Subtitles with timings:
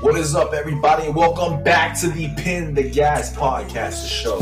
[0.00, 1.10] What is up, everybody?
[1.10, 4.40] Welcome back to the Pin the Gas podcast, the show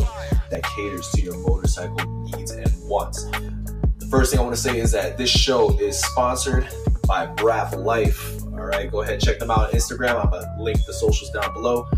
[0.50, 3.24] that caters to your motorcycle needs and wants.
[3.24, 6.68] The first thing I want to say is that this show is sponsored
[7.08, 8.40] by Brap Life.
[8.44, 10.24] All right, go ahead, and check them out on Instagram.
[10.24, 11.88] I'm gonna link the socials down below.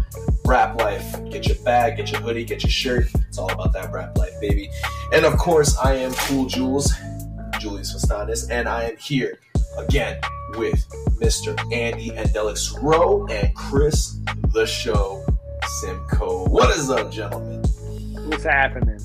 [0.42, 1.22] Brap Life.
[1.30, 3.08] Get your bag, get your hoodie, get your shirt.
[3.29, 4.70] It's all about that Brap Life, baby.
[5.12, 6.95] And of course, I am Cool Jules,
[7.58, 9.38] Julius Fastanis, and I am here
[9.77, 10.18] again
[10.57, 10.89] with
[11.21, 11.59] Mr.
[11.73, 14.19] Andy and Andelix Rowe and Chris
[14.53, 15.25] the Show
[15.81, 16.46] Simcoe.
[16.49, 17.63] What is up, gentlemen?
[18.29, 19.00] What's happening?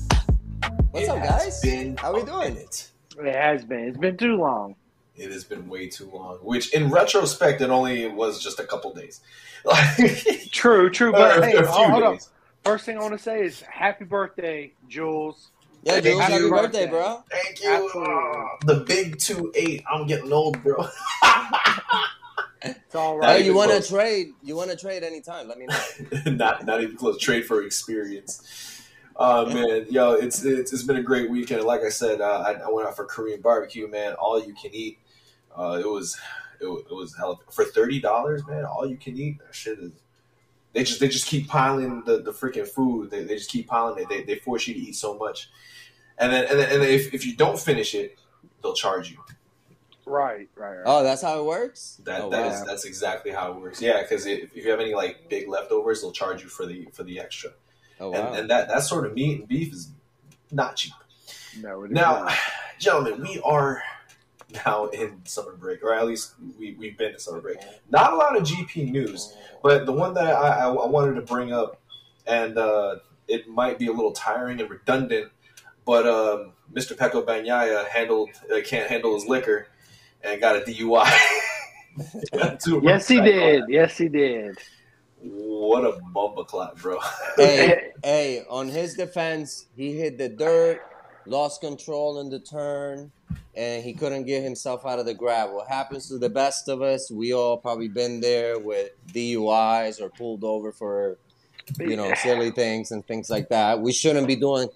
[0.90, 1.60] What's It up, has guys?
[1.62, 2.54] Been How we doing?
[2.54, 2.90] minute.
[3.18, 3.80] It has been.
[3.88, 4.74] It's been too long.
[5.14, 6.36] It has been way too long.
[6.42, 9.20] Which, in retrospect, it only was just a couple days.
[10.52, 11.08] True, true.
[11.08, 12.12] or But a hey, few hold, hold up.
[12.14, 12.30] days.
[12.64, 15.50] First thing I want to say is happy birthday, Jules.
[15.86, 16.20] Yeah, Thank Jules, you.
[16.20, 16.90] happy birthday, Birthday.
[16.90, 17.22] bro.
[17.30, 17.70] Thank you.
[17.70, 18.12] Absolutely.
[18.12, 19.84] Ah, the big two eight.
[19.88, 20.84] I'm getting old, bro.
[22.62, 24.30] It's all Not Hey, you want to trade?
[24.42, 25.46] You want to trade anytime?
[25.46, 26.32] Let me know.
[26.32, 27.18] not not even close.
[27.18, 28.82] Trade for experience.
[29.14, 31.62] Uh, man, yo, it's, it's it's been a great weekend.
[31.62, 34.14] Like I said, uh, I, I went out for Korean barbecue, man.
[34.14, 34.98] All you can eat.
[35.56, 36.18] Uh, it was
[36.60, 38.64] it, was- it was hell for thirty dollars, man.
[38.64, 39.38] All you can eat.
[39.38, 39.92] That shit is.
[40.72, 43.10] They just they just keep piling the, the freaking food.
[43.12, 44.08] They, they just keep piling it.
[44.08, 45.50] They, they force you to eat so much,
[46.18, 48.18] and then and then, and then if, if you don't finish it,
[48.62, 49.18] they'll charge you.
[50.08, 50.82] Right, right, right.
[50.86, 52.00] Oh, that's how it works.
[52.04, 52.64] That oh, that is- wow.
[52.66, 53.82] that's exactly how it works.
[53.82, 56.88] Yeah, because if, if you have any like big leftovers, they'll charge you for the
[56.92, 57.50] for the extra.
[57.98, 58.28] Oh wow.
[58.28, 59.90] and, and that that sort of meat and beef is
[60.52, 60.92] not cheap.
[61.60, 62.34] no, it is Now, not.
[62.78, 63.82] gentlemen, we are
[64.64, 67.58] now in summer break, or at least we we've been in summer break.
[67.90, 71.22] Not a lot of GP news, but the one that I, I, I wanted to
[71.22, 71.80] bring up,
[72.28, 75.32] and uh, it might be a little tiring and redundant,
[75.86, 76.94] but um, Mr.
[76.94, 79.68] Pecco Bagnaia handled uh, can't handle his liquor
[80.22, 81.10] and got a DUI.
[81.98, 83.64] Yes, he months back on did.
[83.68, 84.58] Yes, he did.
[85.22, 86.98] What a bumbleclap, bro.
[87.36, 90.82] hey, hey, on his defense, he hit the dirt,
[91.24, 93.10] lost control in the turn,
[93.54, 95.52] and he couldn't get himself out of the grab.
[95.52, 97.10] What happens to the best of us?
[97.10, 101.16] We all probably been there with DUIs or pulled over for
[101.78, 103.80] you know silly things and things like that.
[103.80, 104.68] We shouldn't be doing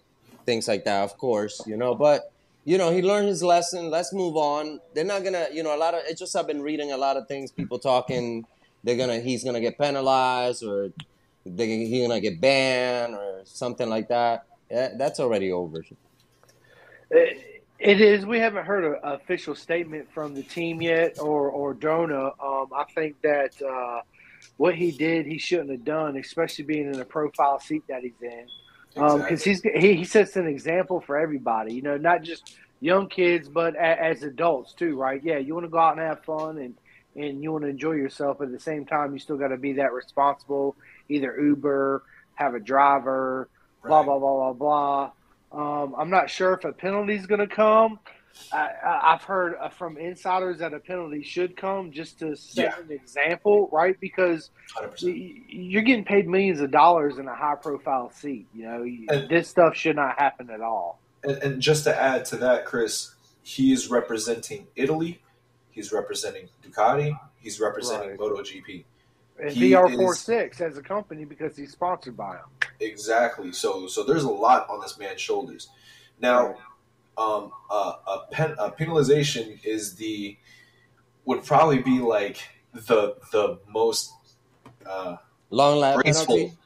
[0.47, 1.95] things like that, of course, you know.
[1.95, 2.33] But
[2.65, 3.91] you know, he learned his lesson.
[3.91, 4.81] Let's move on.
[4.95, 6.03] They're not gonna, you know, a lot of.
[6.06, 7.51] It's just I've been reading a lot of things.
[7.51, 8.47] People talking.
[8.84, 9.21] They're gonna.
[9.21, 10.91] He's gonna get penalized, or
[11.47, 14.47] they, he's gonna get banned, or something like that.
[14.71, 15.83] Yeah, that's already over.
[17.11, 17.47] It-
[17.83, 18.27] it is.
[18.27, 22.33] We haven't heard an official statement from the team yet, or or Dorna.
[22.39, 24.03] Um, I think that uh,
[24.59, 28.21] what he did, he shouldn't have done, especially being in a profile seat that he's
[28.21, 28.47] in.
[28.95, 29.73] Because Exactly.
[29.73, 31.75] he's he, he sets an example for everybody.
[31.75, 35.23] You know, not just young kids, but a, as adults too, right?
[35.23, 36.75] Yeah, you want to go out and have fun and
[37.17, 39.56] and you want to enjoy yourself, but at the same time, you still got to
[39.56, 40.77] be that responsible.
[41.09, 42.03] Either Uber,
[42.34, 43.49] have a driver,
[43.84, 45.11] blah blah blah blah blah.
[45.53, 47.99] Um, I'm not sure if a penalty is going to come.
[48.52, 48.70] I,
[49.04, 52.80] I've heard uh, from insiders that a penalty should come just to set Yeah.
[52.84, 53.98] an example, right?
[54.00, 55.44] Because 100%.
[55.48, 58.46] you're getting paid millions of dollars in a high profile seat.
[58.54, 58.82] You know,
[59.14, 61.00] And- this stuff should not happen at all.
[61.22, 65.20] And, and just to add to that, Chris, he is representing Italy.
[65.70, 67.18] He's representing Ducati.
[67.38, 68.18] He's representing Right.
[68.18, 68.84] MotoGP.
[69.38, 72.47] And He VR46 as a company because he's sponsored by them.
[72.80, 73.52] Exactly.
[73.52, 75.68] So so there's a lot on this man's shoulders.
[76.20, 76.56] Now,
[77.20, 80.36] um, uh, a, pen, a penalization is the
[81.26, 82.38] would probably be like
[82.72, 84.12] the the most
[84.86, 85.16] uh,
[85.50, 86.36] Long lap graceful.
[86.36, 86.59] penalty.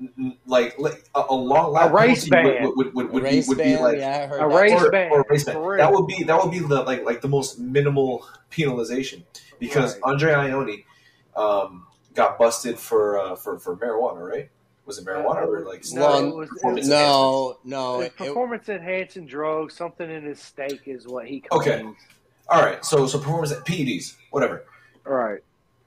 [0.00, 2.62] n- n- Like, like a, a long lap race penalty ban.
[2.62, 4.54] would, would, would, would, be, race would be like yeah, A that.
[4.54, 5.54] race or, ban, or a race ban.
[5.76, 9.24] That would be that would be the like like the most minimal penalization
[9.58, 10.02] because Right.
[10.04, 10.84] Andre Iannone
[11.36, 14.50] um, got busted for uh, for for marijuana, right?
[14.86, 17.94] Was it marijuana or like no, Well, it was, performance No, no.
[17.94, 21.84] it was it- it- performance enhancing drugs, something in his steak is what he Okay.
[22.48, 24.64] All right, so so performance PEDs, whatever.
[25.06, 25.40] All right.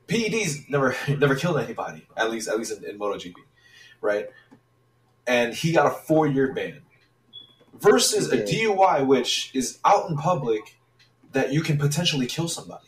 [0.08, 3.36] PEDs never never killed anybody, at least at least in, in MotoGP,
[4.02, 4.28] right?
[5.28, 6.82] And he got a four year ban
[7.80, 10.78] versus a DUI, which is out in public
[11.34, 12.88] that you can potentially kill somebody.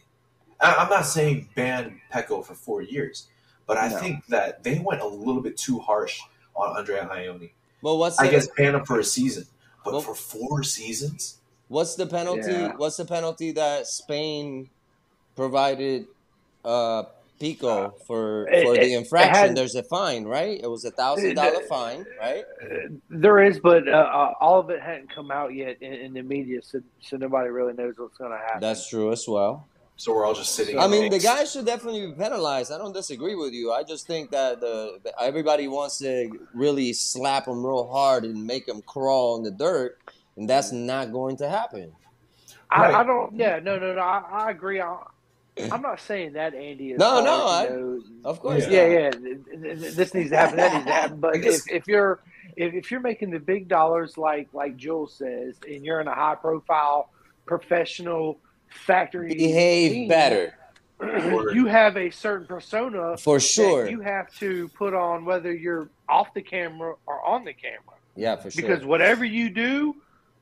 [0.59, 3.27] I- I'm not saying ban Pecco for four years,
[3.69, 3.97] but I No.
[3.99, 6.19] think that they went a little bit too harsh
[6.55, 7.51] on Andrea Iannone.
[7.83, 9.45] Well, what's I the, guess ban him for a season,
[9.85, 11.37] but Well- for four seasons,
[11.67, 12.51] what's the penalty?
[12.51, 12.73] Yeah.
[12.77, 14.71] What's the penalty that Spain
[15.35, 16.07] provided
[16.65, 17.03] uh,
[17.39, 19.35] Pecco for It- for it- the infraction?
[19.49, 20.59] had- There's a fine, right?
[20.61, 22.43] It was a thousand dollar fine, right?
[23.11, 26.23] There is, but uh, uh, all of it hadn't come out yet in, in the
[26.23, 28.61] media, so, so nobody really knows what's going to happen.
[28.61, 29.67] That's true as well.
[29.99, 30.79] So we're all just sitting.
[30.79, 31.23] I in mean, the angst.
[31.23, 32.71] guy should definitely be penalized.
[32.71, 33.73] I don't disagree with you.
[33.73, 38.47] I just think that the, the everybody wants to really slap him real hard and
[38.47, 39.99] make him crawl in the dirt,
[40.37, 41.91] and that's not going to happen.
[42.71, 43.35] I, I don't.
[43.35, 43.99] Yeah, no, no, no.
[43.99, 44.79] I, I agree.
[44.79, 44.99] I,
[45.69, 46.91] I'm not saying that Andy.
[46.91, 48.87] Is No, hard, no, I- know, Of course, Yeah.
[48.87, 49.21] yeah, not.
[49.21, 49.33] yeah.
[49.33, 50.55] th- th- th- This needs to happen.
[50.55, 51.19] That needs to happen.
[51.19, 52.21] But if, if you're
[52.55, 56.15] if, if you're making the big dollars, like like Jules says, and you're in a
[56.15, 57.09] high profile
[57.45, 60.53] professional factory, Behave team, better
[61.53, 63.89] you have a certain persona for that sure.
[63.89, 67.95] you have to put on whether you're off the camera or on the camera.
[68.15, 68.61] Yeah, for sure.
[68.67, 69.95] Because whatever you do,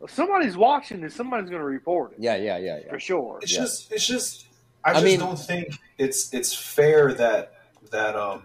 [0.07, 2.89] somebody's watching and somebody's going to report it yeah, yeah, yeah, yeah.
[2.89, 3.39] for sure.
[3.41, 3.59] It's Yeah.
[3.59, 4.47] just, it's just.
[4.83, 7.53] I I just mean- don't think it's it's fair that
[7.91, 8.41] that um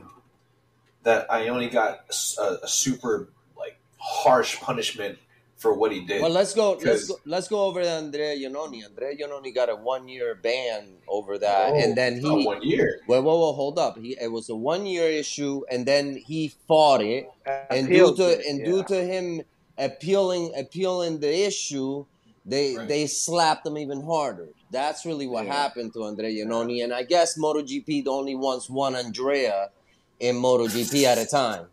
[1.05, 2.05] that Iannone got
[2.39, 5.19] a, a super like harsh punishment
[5.63, 6.21] for what he did.
[6.21, 6.73] Well, let's go.
[6.83, 7.15] Let's go.
[7.25, 8.85] Let's go over to Andrea Iannone.
[8.85, 12.47] Andrea Iannone got a one-year ban over that, Oh, and then not he.
[12.47, 13.01] one year.
[13.07, 13.97] Well, well, well, hold up.
[13.97, 17.31] He it was a one-year issue, and then he fought it,
[17.71, 18.65] and due to it, and yeah.
[18.67, 19.43] due to him
[19.79, 22.05] appealing appealing the issue,
[22.45, 22.89] they Right.
[22.89, 24.49] they slapped him even harder.
[24.73, 25.55] That's really what Yeah.
[25.63, 29.71] happened to Andrea Iannone, and I guess MotoGP only wants one Andrea
[30.19, 31.67] in MotoGP at a time.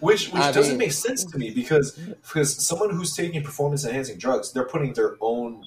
[0.00, 3.84] Which which I doesn't mean- make sense to me because because someone who's taking performance
[3.84, 5.64] enhancing drugs, they're putting their own.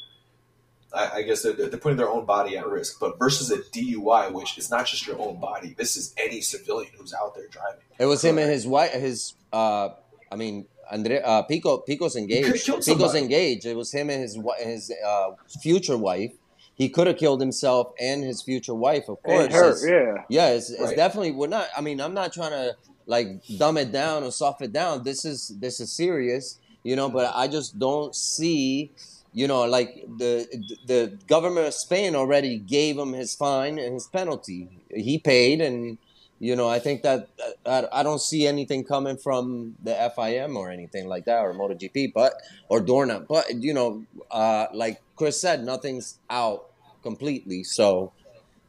[0.92, 4.32] I, I guess they're, they're putting their own body at risk, but versus a DUI,
[4.32, 5.76] which is not just your own body.
[5.78, 7.82] This is any civilian who's out there driving.
[8.00, 8.92] It was him and his wife.
[8.94, 9.90] His, uh,
[10.32, 12.66] I mean, Andre, uh, Pecco, Pecco's engaged.
[12.66, 13.68] Pecco's engaged.
[13.68, 15.32] It was him and his his uh,
[15.62, 16.34] future wife.
[16.74, 19.44] He could have killed himself and his future wife, of course.
[19.46, 20.24] And her, It's- yeah.
[20.30, 21.32] yeah, it's, it's definitely.
[21.34, 21.68] We're not.
[21.78, 22.76] I mean, I'm not trying to
[23.10, 23.28] like
[23.58, 25.04] dumb it down or soft it down.
[25.04, 27.10] This is this is serious, you know.
[27.10, 28.92] But I just don't see,
[29.34, 30.46] you know, like the
[30.86, 34.70] the government of Spain already gave him his fine and his penalty.
[34.94, 35.98] He paid, and
[36.40, 37.28] you know, I think that
[37.66, 42.14] I, I don't see anything coming from the FIM or anything like that or MotoGP,
[42.14, 42.34] but
[42.70, 43.26] or Dorna.
[43.28, 46.68] But you know, uh, like Chris said, nothing's out
[47.02, 48.14] completely, so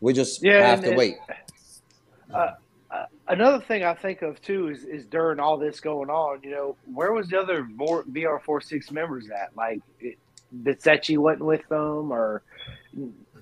[0.00, 1.16] we just Yeah, have to and- wait.
[3.30, 6.76] Another thing I think of too is, is during all this going on, you know,
[6.92, 9.56] where was the other more VR46 members at?
[9.56, 10.18] Like, it,
[10.52, 12.42] wasn't with them, or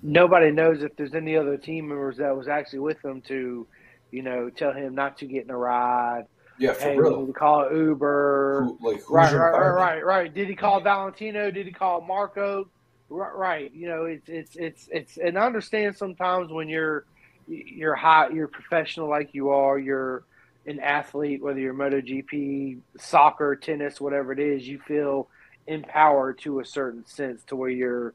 [0.02, 3.66] nobody knows if there's any other team members that was actually with them to,
[4.10, 6.24] you know, tell him not to get in a ride.
[6.58, 7.20] Yeah, for Hey, real.
[7.20, 8.64] need to call Uber.
[8.64, 10.34] Who, like Right, right, right, right, right.
[10.34, 11.50] Did he call Valentino?
[11.50, 12.68] Did he call Marco?
[13.08, 13.74] Right, right.
[13.74, 17.06] You know, it's it's it's it's, and I understand sometimes when you're
[17.48, 20.24] you're high, you're professional like you are, you're
[20.66, 25.28] an athlete, whether you're MotoGP, soccer, tennis, whatever it is, you feel
[25.68, 28.14] empowered to a certain sense to where you're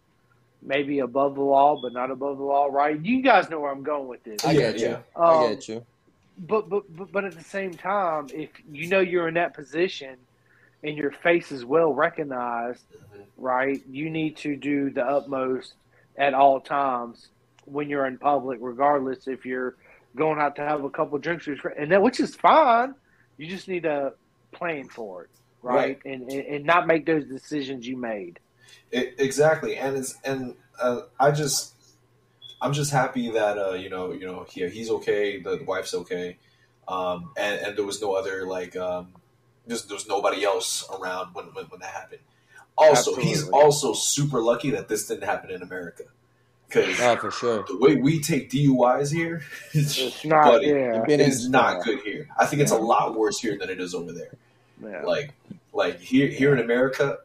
[0.64, 3.00] maybe above the law, but not above the law, right?
[3.04, 4.44] You guys know where I'm going with this.
[4.44, 4.98] I Yeah, get you.
[4.98, 5.04] yeah.
[5.26, 5.86] I Um, get you.
[6.38, 10.18] but, but but but at the same time, if you know you're in that position
[10.84, 13.28] and your face is well recognized, Mhm.
[13.38, 13.82] right?
[13.90, 15.74] You need to do the utmost
[16.18, 17.30] at all times
[17.66, 19.76] when you're in public, regardless if you're
[20.16, 22.96] going out to have a couple drinks with your friend, and that which is fine.
[23.38, 24.14] You just need to
[24.52, 25.30] plan for it,
[25.62, 26.00] right?
[26.06, 28.40] And, and and not make those decisions you made.
[28.92, 31.74] It, exactly, and it's and uh, I just
[32.62, 35.94] I'm just happy that uh, you know you know he, he's okay, the, the wife's
[35.94, 36.38] okay,
[36.88, 39.14] um, and and there was no other like um,
[39.66, 42.22] there's there was nobody else around when when, when that happened.
[42.76, 46.06] Also, he's also super lucky that this didn't happen in America
[46.68, 47.64] because Oh, for sure.
[47.68, 49.42] the way we take DUIs here,
[49.74, 52.28] It's not, buddy, yeah, It it is is not good here.
[52.38, 54.32] I think it's a lot worse here than it is over there.
[54.84, 55.04] yeah.
[55.04, 55.34] Like
[55.74, 57.20] like here here in America,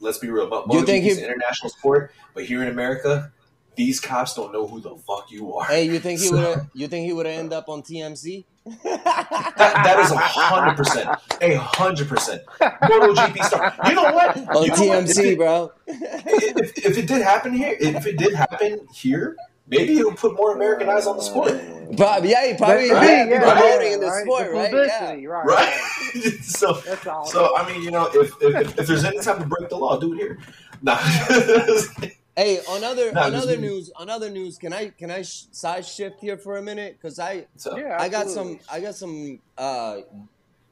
[0.00, 0.48] let's be real.
[0.48, 3.32] Mo- Do you think MotoGP is an international sport, but here in America,
[3.76, 5.64] these cops don't know who the fuck you are.
[5.66, 6.66] Hey, you think he So- would?
[6.74, 8.44] You think he would end up on TMZ?
[8.82, 9.54] That,
[9.84, 11.10] that is a hundred percent,
[11.42, 12.42] a hundred percent.
[12.60, 13.74] MotoGP star.
[13.86, 14.36] You know what?
[14.36, 14.68] on You know what?
[14.70, 14.74] If
[15.16, 15.72] TMZ, it- bro.
[15.86, 19.36] If, if it did happen here, if it did happen here,
[19.68, 21.52] maybe it'll put more American eyes on the sport,
[21.96, 24.22] But yeah, he probably But- yeah, yeah, promoting yeah, in the right?
[24.24, 24.72] sport, The right?
[24.72, 25.26] Yeah.
[25.26, 25.44] right?
[25.44, 26.32] right?
[26.42, 26.80] so,
[27.26, 29.98] so I mean, you know, if if, if there's any time to break the law,
[29.98, 30.38] do it here.
[30.80, 30.98] Nah.
[32.36, 35.44] Hey, on other No, on other news, on other news, can I can I sh-
[35.52, 36.96] side shift here for a minute?
[37.00, 39.98] Because I so, yeah, I got some I got some uh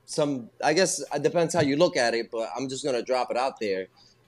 [0.05, 3.31] some I guess it depends how you look at it, but I'm just gonna drop
[3.31, 3.87] it out there.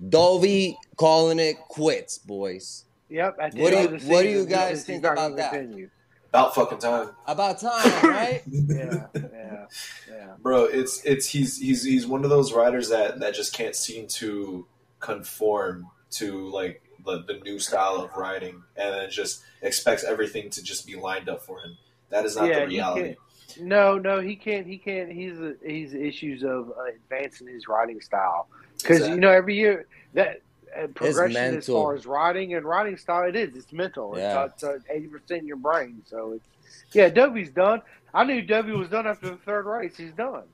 [0.08, 2.84] Dovey calling it quits, boys.
[3.08, 3.36] Yep.
[3.40, 5.52] At What do you- of the what do you guys think about that?
[5.52, 5.90] continue.
[6.28, 7.10] about fucking time.
[7.26, 8.42] About time, right?
[8.50, 9.66] Yeah, yeah,
[10.08, 10.26] yeah.
[10.40, 14.06] bro it's it's he's he's he's one of those riders that that just can't seem
[14.08, 14.66] to
[15.00, 20.62] conform to like the, the new style of riding and then just expects everything to
[20.62, 21.76] just be lined up for him.
[22.10, 23.16] That is not Yeah, the reality.
[23.60, 24.66] No, no, he can't.
[24.66, 25.10] He can't.
[25.12, 29.14] He's he's issues of uh, advancing his riding style because Exactly.
[29.14, 30.40] you know every year that
[30.76, 33.54] uh, progression as far as riding and riding style it is.
[33.54, 34.14] It's mental.
[34.16, 34.46] Yeah.
[34.46, 36.02] It's eighty percent in your brain.
[36.06, 36.48] So it's
[36.92, 37.08] yeah.
[37.10, 37.82] Dovey's done.
[38.12, 39.96] I knew Dovey was done after the third race.
[39.96, 40.44] He's done.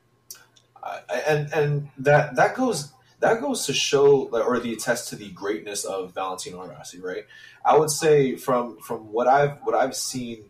[0.82, 5.30] I- and and that that goes that goes to show or the attest to the
[5.30, 7.26] greatness of Valentino Rossi, right?
[7.64, 10.44] I would say from from what I've what I've seen,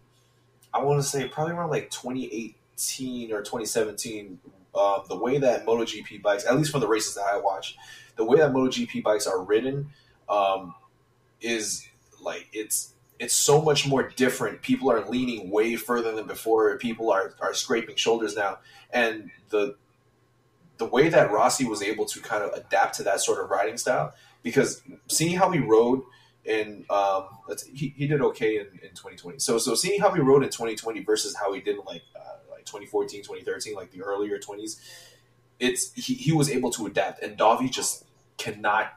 [0.72, 4.38] I want to say probably around like 2018 or 2017,
[4.74, 7.76] um, the way that MotoGP bikes, at least from the races that I watch,
[8.16, 9.90] the way that MotoGP bikes are ridden,
[10.28, 10.74] um,
[11.40, 11.86] is
[12.22, 14.62] like it's it's so much more different.
[14.62, 16.78] People are leaning way further than before.
[16.78, 18.58] People are are scraping shoulders now,
[18.92, 19.74] and the
[20.80, 23.76] the way that Rossi was able to kind of adapt to that sort of riding
[23.76, 26.00] style, because seeing how he rode
[26.44, 29.38] in, um, let's, he, he did okay in, in 2020.
[29.38, 32.38] So so seeing how he rode in 2020 versus how he did in like uh,
[32.50, 34.80] like 2014, 2013, like the earlier 20s,
[35.60, 38.04] it's he, he was able to adapt, and Dovi just
[38.38, 38.92] cannot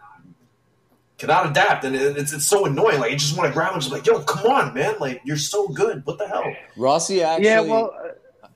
[1.17, 2.99] cannot adapt, and it- it's it's so annoying.
[2.99, 5.37] Like you just want to grab him, just like yo, come on, man, like you're
[5.37, 6.05] so good.
[6.05, 6.45] What the hell?
[6.77, 7.45] Rossi actually.
[7.49, 7.59] yeah.
[7.61, 8.07] Well, uh,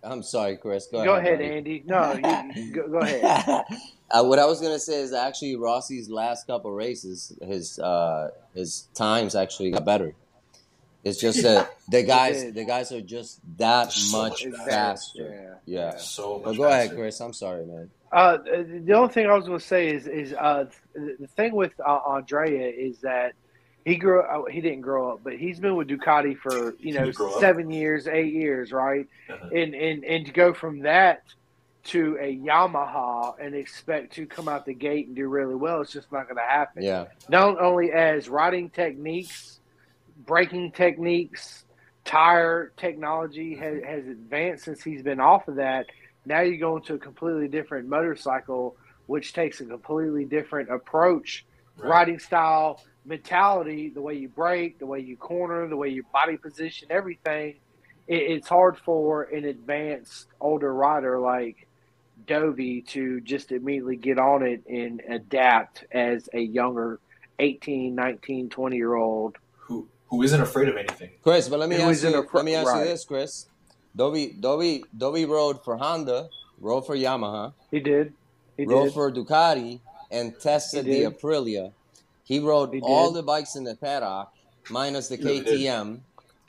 [0.10, 0.88] I'm sorry, Chris.
[0.88, 1.42] Go, go, ahead.
[1.42, 1.58] ahead.
[1.58, 1.84] Andy.
[1.86, 3.66] No, you, you- go, go ahead.
[4.12, 8.88] uh, what I was gonna say is actually Rossi's last couple races, his uh, his
[8.94, 10.14] times actually got better.
[11.04, 15.60] It's just that the guys, the guys are just that So much much faster.
[15.66, 15.92] Yeah.
[15.92, 15.98] Yeah.
[15.98, 16.44] So much.
[16.44, 16.96] But go ahead.
[16.96, 17.20] Chris.
[17.22, 17.90] I'm sorry, man.
[18.12, 21.74] Uh, the only thing I was going to say is is uh, the thing with
[21.80, 23.34] uh, Andrea is that
[23.88, 27.06] he grew uh, he didn't grow up, but he's been with Ducati for you know
[27.06, 27.40] He grew up.
[27.40, 29.08] seven years, eight years, right?
[29.30, 29.48] Uh-huh.
[29.56, 31.24] And and and to go from that
[31.86, 35.94] to a Yamaha and expect to come out the gate and do really well, it's
[35.94, 36.84] just not going to happen.
[36.84, 37.06] Yeah.
[37.30, 39.62] Not only as riding techniques,
[40.26, 41.64] braking techniques,
[42.04, 45.86] tire technology has, has advanced since he's been off of that.
[46.26, 48.76] Now you go into a completely different motorcycle,
[49.06, 51.46] which takes a completely different approach,
[51.78, 51.90] Right.
[51.90, 56.38] riding style, mentality, the way you break, the way you corner, the way you body
[56.38, 57.56] position, everything.
[58.08, 61.68] It, it's hard for an advanced older rider like
[62.28, 67.00] Dovey to just immediately get on it and adapt as a younger
[67.40, 69.38] 18, 19, 20 year old.
[69.60, 71.12] Who who isn't afraid of anything?
[71.24, 72.16] Chris, but let me It ask you.
[72.20, 73.48] a fr- let me ask you this, Chris.
[73.98, 78.14] Dovi, Dovi, Dovi rode for Honda, rode for Yamaha, He did.
[78.56, 78.94] He rode did.
[78.94, 79.80] for Ducati,
[80.12, 81.04] and tested the.
[81.04, 81.72] Aprilia.
[82.28, 84.30] He rode He all the bikes in the paddock,
[84.70, 85.24] minus the he.
[85.24, 86.02] KTM,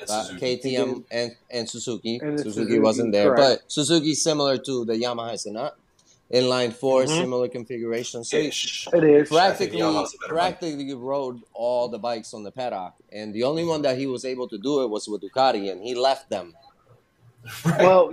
[0.08, 2.18] uh, KTM and, and Suzuki.
[2.20, 3.62] And Suzuki, Suzuki, wasn't there, correct.
[3.62, 5.75] but Suzuki's similar to the Yamaha, is it not?
[6.32, 7.08] Inline 4 Mhm.
[7.08, 8.23] similar configuration.
[8.25, 8.88] So he Ish.
[8.92, 9.30] It is.
[9.32, 10.28] I think practically, Yamaha's bike.
[10.28, 14.25] practically rode all the bikes on the paddock, and the only one that he was
[14.25, 16.54] able to do it was with Ducati, and he left them.
[17.64, 17.80] Right.
[17.80, 18.11] Well,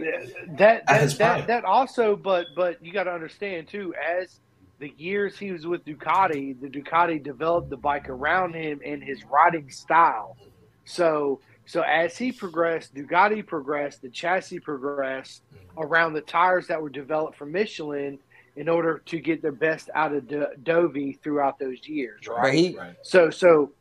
[0.59, 4.39] that that, that that also, but but you got to understand too, as
[4.79, 9.23] the years he was with Ducati, the Ducati developed the bike around him and his
[9.25, 10.37] riding style.
[10.85, 15.41] So so as he progressed, Ducati progressed, the chassis progressed
[15.77, 18.19] around the tires that were developed for Michelin
[18.55, 22.53] in order to get the best out of Do- Dovey throughout those years, right?
[22.53, 22.95] he, right.
[23.01, 23.71] So so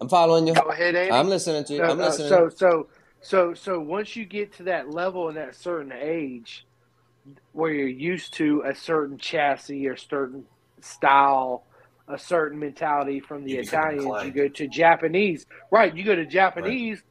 [0.00, 0.54] I'm following you.
[0.54, 1.12] go ahead, Andy.
[1.12, 1.82] I'm listening to you.
[1.82, 2.28] I'm no, listening.
[2.28, 2.88] So so
[3.20, 6.66] so so once you get to that level and that certain age
[7.52, 10.44] where you're used to a certain chassis or certain
[10.80, 11.64] style,
[12.08, 15.46] a certain mentality from the You Italians, you go to Japanese.
[15.70, 17.02] Right, you go to Japanese.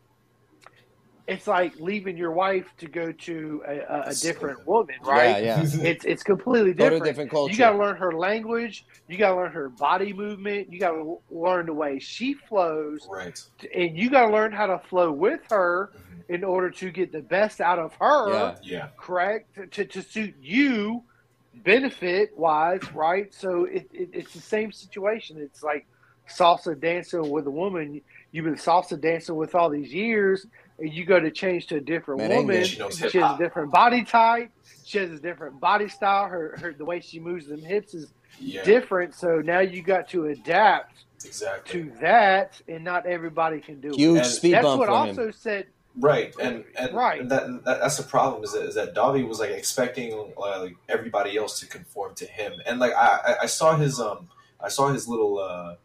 [1.25, 5.41] It's like leaving your wife to go to a, a, a different woman, right?
[5.43, 5.61] yeah.
[5.63, 5.81] yeah.
[5.91, 7.03] It's it's completely Go to different.
[7.03, 7.51] a different culture.
[7.53, 8.85] You got to learn her language.
[9.07, 10.71] You got to learn her body movement.
[10.71, 13.39] You got to learn the way she flows right.
[13.73, 16.35] and you got to learn how to flow with her Mhm.
[16.35, 18.55] in order to get the best out of her Yeah.
[18.63, 18.87] Yeah.
[18.97, 21.03] correct to, to, to suit you
[21.63, 25.85] benefit wise right so it, it, it's the same situation it's like
[26.27, 28.01] salsa dancing with a woman
[28.31, 30.47] you've been salsa dancing with all these years
[30.79, 32.35] and you go to change to a different Merengue.
[32.37, 34.49] woman She knows she has a different body type
[34.83, 38.11] she has a different body style her, her the way she moves them hips is
[38.39, 38.63] Yeah.
[38.63, 41.83] different so now you got to adapt Exactly.
[41.83, 44.95] to that and not everybody can do it Huge And speed that's bump what for
[44.95, 45.33] also him.
[45.33, 45.67] said
[45.99, 47.29] Right, and and, Right.
[47.29, 50.75] that, that that's the problem is that is that Dovi was like expecting uh, like
[50.89, 54.27] everybody else to conform to him, and like I I- I saw his um
[54.59, 55.75] I saw his little uh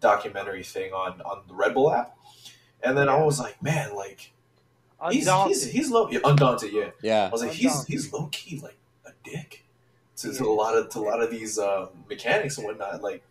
[0.00, 2.16] documentary thing on on the Red Bull app,
[2.82, 4.32] and then I was like, man, like
[5.10, 5.56] he's undaunted.
[5.56, 6.90] he's, he's low, yeah, undaunted, yeah.
[7.02, 7.26] Yeah.
[7.26, 7.92] I was like, he's Undaunted.
[7.92, 9.64] he's low key like a dick
[10.16, 13.02] to, to a lot of to a lot of these um, mechanics and whatnot.
[13.02, 13.22] Like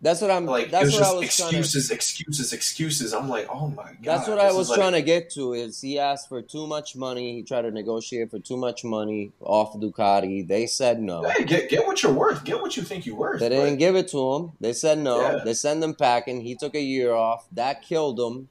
[0.00, 0.46] That's what I'm.
[0.46, 1.58] Like that's what just I was trying to.
[1.58, 3.12] excuses, excuses, excuses.
[3.12, 3.96] I'm like, oh my god.
[4.02, 5.54] That's what I was is like- trying to get to.
[5.54, 7.34] Is he asked for too much money?
[7.34, 10.46] He tried to negotiate for too much money off Ducati.
[10.46, 11.22] They said no.
[11.28, 12.44] Hey, get get what you're worth.
[12.44, 13.40] Get what you think you're worth.
[13.40, 14.52] They didn't give it to him.
[14.60, 15.20] They said no.
[15.20, 15.40] Yeah.
[15.44, 16.42] They sent him packing.
[16.42, 17.48] He took a year off.
[17.52, 18.48] That killed him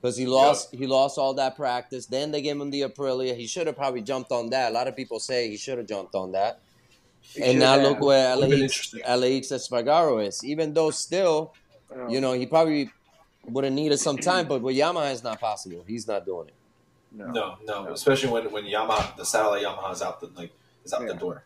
[0.00, 0.74] because he lost.
[0.74, 2.06] He lost all that practice.
[2.06, 3.36] Then they gave him the Aprilia.
[3.36, 4.70] He should have probably jumped on that.
[4.70, 6.60] A lot of people say he should have jumped on that.
[7.22, 7.82] He and now have.
[7.82, 10.44] look where Would've been Aleix, Espargaro is.
[10.44, 11.54] Even though still,
[11.94, 12.08] Oh.
[12.08, 12.90] you know, he probably
[13.48, 14.46] would have needed some time.
[14.46, 15.84] But with Yamaha, it's not possible.
[15.86, 16.54] He's not doing it.
[17.12, 17.26] no.
[17.26, 20.52] No, no, especially when when Yamaha, the satellite Yamaha is out the like
[20.84, 21.44] is out the door.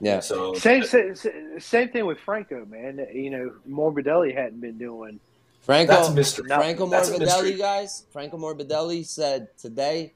[0.00, 0.20] Yeah.
[0.20, 1.14] So Same, same
[1.58, 3.04] same thing with Franco, man.
[3.12, 5.18] You know, Morbidelli hadn't been doing.
[5.60, 6.46] Franco, that's a mystery.
[6.48, 7.52] Franco That's a mystery.
[7.52, 8.04] Morbidelli, guys.
[8.12, 10.14] Franco Morbidelli said today,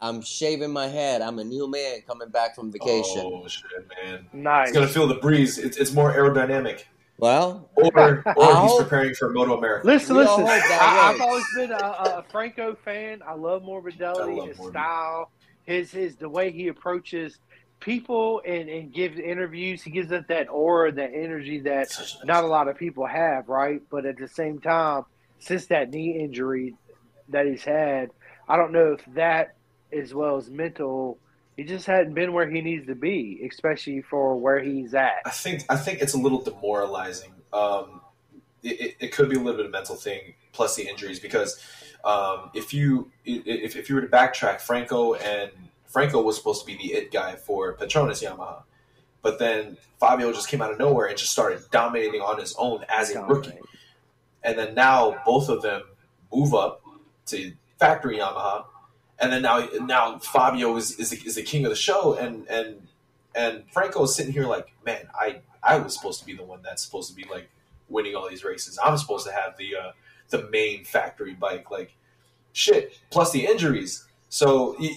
[0.00, 1.20] "I'm shaving my head.
[1.22, 4.26] I'm a new man coming back from vacation." Oh shit, man!
[4.32, 4.68] Nice.
[4.68, 5.58] It's gonna feel the breeze.
[5.58, 6.84] It's, it's more aerodynamic.
[7.18, 9.86] Well, Or or he's preparing for Moto America.
[9.86, 10.46] Listen, We listen.
[10.46, 13.20] I, I've always been a, a Franco fan.
[13.26, 14.70] I love Morbidelli, I love his Morbi.
[14.70, 15.30] style,
[15.64, 17.38] his his the way he approaches
[17.78, 19.82] people and, and gives interviews.
[19.82, 23.06] He gives it that aura, that energy that Such a- not a lot of people
[23.06, 23.82] have, right?
[23.90, 25.04] But at the same time,
[25.40, 26.74] since that knee injury
[27.28, 28.10] that he's had,
[28.48, 29.54] I don't know if that
[29.92, 31.18] as well as mental,
[31.56, 35.22] he just hadn't been where he needs to be, especially for where he's at.
[35.24, 37.32] I think I think it's a little demoralizing.
[37.52, 38.00] Um,
[38.62, 41.20] it, it, it could be a little bit of a mental thing, plus the injuries.
[41.20, 41.62] Because
[42.04, 45.50] um, if you if, if you were to backtrack, Franco and
[45.86, 48.62] Franco was supposed to be the it guy for Petronas Yamaha,
[49.22, 52.84] but then Fabio just came out of nowhere and just started dominating on his own
[52.88, 53.58] as a rookie.
[54.42, 55.82] And then now both of them
[56.32, 56.82] move up
[57.26, 58.64] to factory Yamaha,
[59.20, 62.46] and then now now Fabio is is the, is the king of the show, and
[62.48, 62.86] and
[63.34, 66.60] and Franco is sitting here like, man, I I was supposed to be the one
[66.62, 67.48] that's supposed to be like
[67.88, 68.78] winning all these races.
[68.84, 69.92] I'm supposed to have the uh,
[70.30, 71.94] the main factory bike, like
[72.52, 72.98] shit.
[73.10, 74.90] Plus the injuries, so you,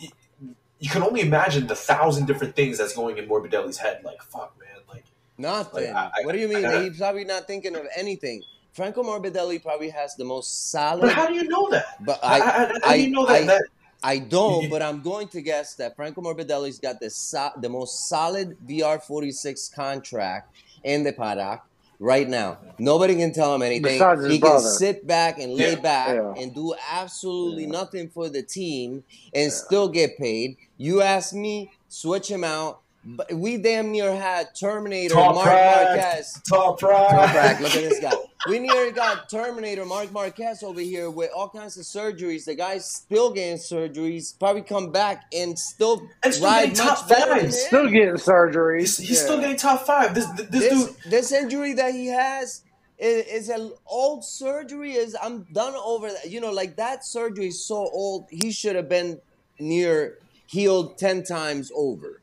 [0.80, 4.02] you can only imagine the thousand different things that's going in Morbidelli's head.
[4.04, 5.06] Like, fuck, man, like.
[5.38, 5.94] nothing.
[5.94, 6.84] Like, I- what do you mean?
[6.84, 8.44] He's probably not thinking of anything.
[8.74, 11.02] Franco Morbidelli probably has the most solid.
[11.02, 12.04] But how do you know that?
[12.04, 13.44] But I, I, I, how do you know that?
[13.44, 13.64] I- that
[14.04, 18.08] I don't, but I'm going to guess that Franco Morbidelli's got the so- the most
[18.10, 21.62] solid VR46 contract in the paddock
[22.00, 22.58] right now.
[22.80, 23.84] Nobody can tell him anything.
[23.84, 24.68] Besides his he can brother.
[24.70, 25.80] sit back and lay Yeah.
[25.80, 26.34] back Yeah.
[26.38, 27.70] and do absolutely Yeah.
[27.72, 30.58] nothing for the team and still get paid.
[30.78, 32.82] You ask me, switch him out.
[33.06, 35.98] But we damn near had Terminator Top Mark track.
[35.98, 36.42] Marquez.
[36.48, 37.34] top Tom right.
[37.34, 38.14] Bragg, look at this guy.
[38.48, 42.46] We near got Terminator Mark Marquez over here with all kinds of surgeries.
[42.46, 44.38] The guy's still getting surgeries.
[44.40, 48.18] Probably come back and still And still ride getting much top better than Still getting
[48.18, 48.82] surgery.
[48.82, 50.16] He's, he's still getting top five.
[50.16, 50.96] This this, this dude.
[51.12, 52.64] this injury that he has
[52.98, 54.94] is, is an old surgery.
[54.94, 56.30] Is I'm done over that.
[56.30, 58.28] You know, like that surgery is so old.
[58.30, 59.20] He should have been
[59.60, 62.22] near healed ten times over.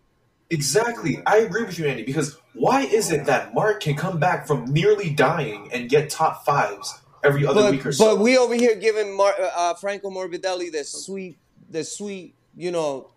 [0.50, 1.22] Exactly.
[1.26, 4.64] I agree with you, Andy, because why is it that Mark can come back from
[4.66, 8.16] nearly dying and get top fives every other But, week or so?
[8.16, 11.38] but we over here giving Mar- uh, Franco Morbidelli the sweet,
[11.70, 13.10] the sweet, you know,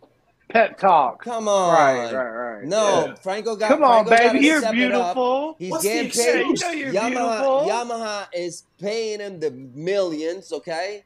[0.50, 1.24] Pep talk.
[1.24, 1.74] Come on.
[1.74, 2.64] Right, right, right.
[2.66, 3.16] No, Yeah.
[3.16, 3.70] Franco got.
[3.70, 4.46] Come on, Franco baby.
[4.46, 5.16] You're step it up.
[5.16, 5.56] beautiful.
[5.58, 6.62] He's What's the getting excuse?
[6.64, 6.78] paid.
[6.80, 7.68] You know you're Yamaha, beautiful.
[7.70, 10.52] Yamaha is paying him the millions.
[10.54, 11.06] Okay,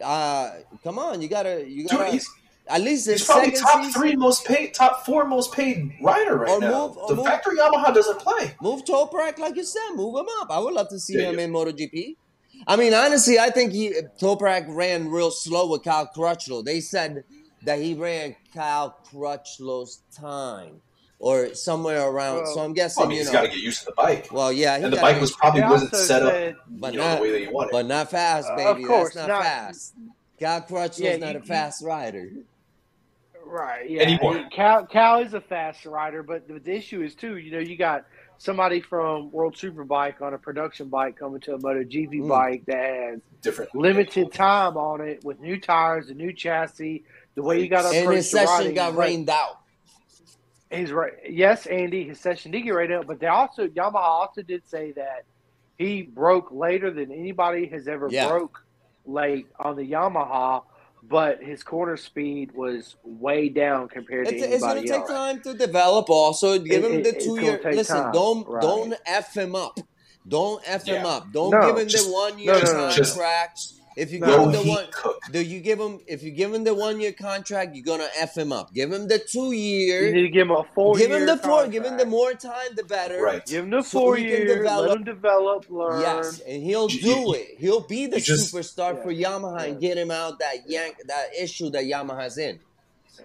[0.00, 0.50] uh,
[0.84, 2.12] come on, you gotta, you gotta.
[2.12, 2.28] he's,
[2.66, 6.50] at least he's probably top season, three most paid, top four most paid rider right
[6.50, 6.88] Or now.
[6.88, 8.54] move- or the move- factory Yamaha doesn't play.
[8.62, 10.50] Move Toprak like you said, move him up.
[10.50, 11.44] I would love to see Yeah, him yeah.
[11.44, 12.16] in MotoGP.
[12.66, 16.64] I mean, honestly, I think he Toprak ran real slow with Kyle Crutchlow.
[16.64, 17.24] They said
[17.64, 20.80] that he ran Kyle Crutchlow's time
[21.18, 22.44] or somewhere around.
[22.44, 23.38] Well, so I'm guessing, Well, I mean, you he's know.
[23.40, 25.92] got to get used to the bike, well, yeah, and the bike was probably wasn't
[25.92, 27.72] also set said- up, But know, not- the way that you wanted.
[27.72, 28.82] but not fast, Uh, baby.
[28.82, 29.92] of course, That's not, not- fast.
[30.40, 32.30] Kyle Crutchlow's Yeah, not you- a fast rider.
[33.46, 33.88] Right.
[33.88, 34.02] Yeah.
[34.02, 34.44] Anymore.
[34.50, 37.36] Cal, Cal is a fast rider, but the, the issue is too.
[37.36, 38.04] You know, you got
[38.38, 42.28] somebody from World Superbike on a production bike coming to a MotoGP Mm.
[42.28, 47.04] bike that has Different limited time on it with new tires, a new chassis,
[47.34, 48.74] the way you got to And approach his session riding.
[48.74, 49.08] got Right.
[49.10, 49.58] rained out.
[50.70, 51.12] He's right.
[51.28, 54.92] Yes, Andy, his session did get right up, but they also Yamaha also did say
[54.92, 55.24] that
[55.76, 58.28] he broke later than anybody has ever Yeah.
[58.28, 58.64] broke
[59.04, 60.62] late on the Yamaha,
[61.08, 65.10] but his corner speed was way down compared to It's, it's gonna anybody take else.
[65.10, 66.08] time to develop.
[66.10, 67.60] Also, give It- him the it's two gonna year.
[67.72, 68.12] Listen, time.
[68.12, 68.62] don't Right.
[68.62, 69.78] don't f him up.
[70.26, 71.30] Don't f him up.
[71.32, 72.90] Don't No, give him just- the one year no, no, no.
[72.90, 73.60] Just- contract.
[73.96, 75.20] If you No, give him the one, cook?
[75.32, 78.36] do you give him if you give him the one year contract, you're gonna f
[78.36, 78.72] him up.
[78.74, 80.96] Give him the two You need to give him a four.
[80.96, 81.66] Give him the four.
[81.68, 83.20] Give him the more time, the better.
[83.22, 83.44] Right.
[83.46, 84.56] Give him the so four he can years.
[84.58, 86.00] develop- Let him develop, learn.
[86.00, 87.48] Yes, and he'll do you- it.
[87.58, 89.02] He'll be the you just- superstar Yeah.
[89.02, 92.58] for Yamaha and get him out that yank that issue that Yamaha's in.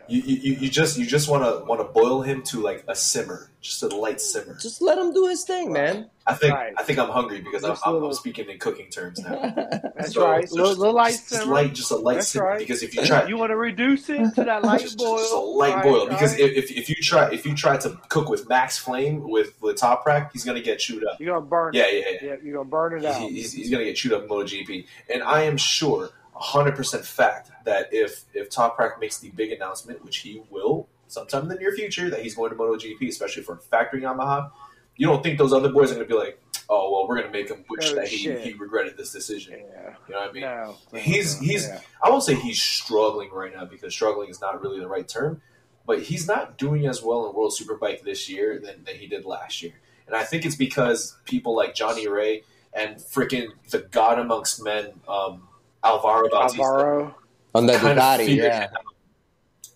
[0.08, 2.96] You, you, you just you just want to want to boil him to like a
[2.96, 4.56] simmer, just a light simmer.
[4.60, 6.10] Just let him do his thing, man.
[6.26, 6.74] I think Right.
[6.78, 9.32] I think I'm hungry because I'm, Just a I'm, I'm speaking in cooking terms now.
[9.96, 10.48] That's So- right.
[10.50, 11.54] so little, just, little light just, just simmer.
[11.54, 12.46] light, just a light That's simmer.
[12.46, 12.60] right.
[12.60, 15.18] Because if you try, You want to reduce it to that light just, boil.
[15.18, 16.08] just a light right, boil.
[16.08, 16.42] Because right?
[16.42, 19.74] if, if, if you try if you try to cook with max flame with the
[19.76, 21.20] top rack, he's gonna get chewed up.
[21.20, 22.18] you're gonna burn Yeah, yeah, yeah.
[22.30, 23.22] Yeah, you're gonna burn it out.
[23.22, 24.86] He- he's, he's going to get chewed up in MotoGP.
[25.14, 30.18] And I am sure, 100% fact, that if if Toprak makes the big announcement, which
[30.18, 34.02] he will sometime in the near future, that he's going to MotoGP, especially for factory
[34.02, 34.52] Yamaha,
[34.96, 37.32] you don't think those other boys are going to be like, oh, well, we're going
[37.32, 38.42] to make him wish Oh, that he, shit.
[38.42, 39.54] he regretted this decision.
[39.60, 39.94] Yeah.
[40.08, 40.42] You know what I mean?
[40.44, 40.76] No.
[41.00, 41.80] He's- he's- yeah.
[42.04, 45.42] I won't say he's struggling right now because struggling is not really the right term,
[45.88, 49.26] but he's not doing as well in World Superbike this year than, than he did
[49.26, 49.74] last year.
[50.06, 54.92] And I think it's because people like Johnny Rea and freaking the god amongst men,
[55.08, 55.48] um,
[55.84, 57.16] Alvaro Bautista, Alvaro.
[57.56, 58.62] On the kind of Ducati, figured yeah.
[58.62, 58.84] him out,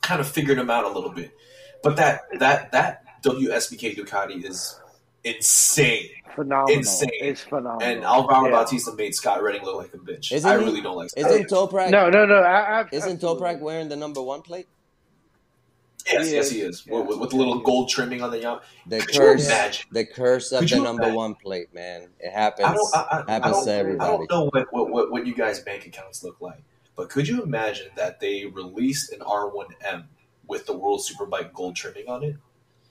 [0.01, 1.31] kind of figured him out a little bit.
[1.81, 4.79] But that that that WSBK Ducati is
[5.23, 6.77] insane, Phenomenal.
[6.77, 7.09] Insane.
[7.13, 7.83] It's phenomenal.
[7.83, 8.51] and Alvaro Yeah.
[8.51, 10.31] Bautista made Scott Redding look like a bitch.
[10.31, 11.09] Isn't I he- really don't like.
[11.11, 11.47] Scott Isn't Redding.
[11.47, 11.89] Toprak?
[11.91, 12.35] No, no, no.
[12.35, 13.45] I, I, Isn't absolutely.
[13.47, 14.67] Toprak wearing the number one plate?
[16.05, 16.51] Yes, He yes, is.
[16.51, 16.83] he is.
[16.85, 16.99] Yeah.
[16.99, 18.59] With, with the little gold trimming on the yam.
[18.87, 19.85] The Could you curse, imagine?
[19.91, 21.15] the curse of Could the number imagine?
[21.15, 22.09] one plate, man.
[22.19, 22.67] It happens.
[22.67, 23.65] I don't, I, I, I happens don't,
[23.97, 26.61] to I don't know what, what, what, what you guys' bank accounts look like,
[26.95, 30.05] but could you imagine that they released an R1M
[30.47, 32.35] with the World Superbike gold trimming on it?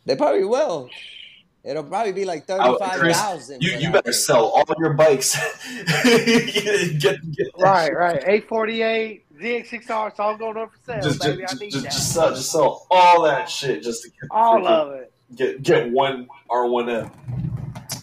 [0.07, 0.89] They probably will.
[1.65, 5.37] It'll probably be like oh, I- thirty-five You, you better sell all your bikes.
[6.03, 8.23] get, get that Right, right.
[8.27, 11.43] A forty eight, ZX6R, it's all going up for sale, Just, baby.
[11.43, 11.93] just, I need just, that.
[11.93, 15.13] just sell, just sell all that shit just to get, all freaking- of it.
[15.37, 17.11] get get one R1M.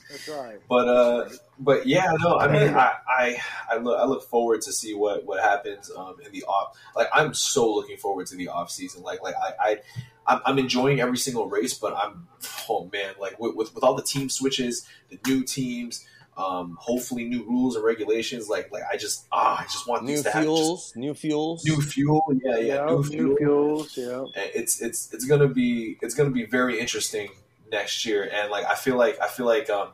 [0.10, 0.60] That's right.
[0.68, 3.38] But uh, but yeah, no, I mean, I I,
[3.72, 6.76] I look I look forward to see what what happens um in the off.
[6.96, 9.04] Like I'm so looking forward to the off season.
[9.04, 9.78] Like like I I
[10.28, 12.28] I'm, I'm enjoying every single race, but I'm
[12.68, 16.06] oh man, like with with, with all the team switches, the new teams.
[16.40, 18.48] Um, hopefully new rules and regulations.
[18.48, 21.14] Like, like I just, ah, I just want new these to have just fuels, new
[21.14, 21.66] fuels.
[21.66, 22.22] new fuel.
[22.44, 23.36] Yeah, yeah, new fuel.
[23.38, 24.42] fuels, yeah.
[24.42, 27.30] And it's it's it's gonna be it's gonna be very interesting
[27.72, 29.90] next year and like i feel like i feel like um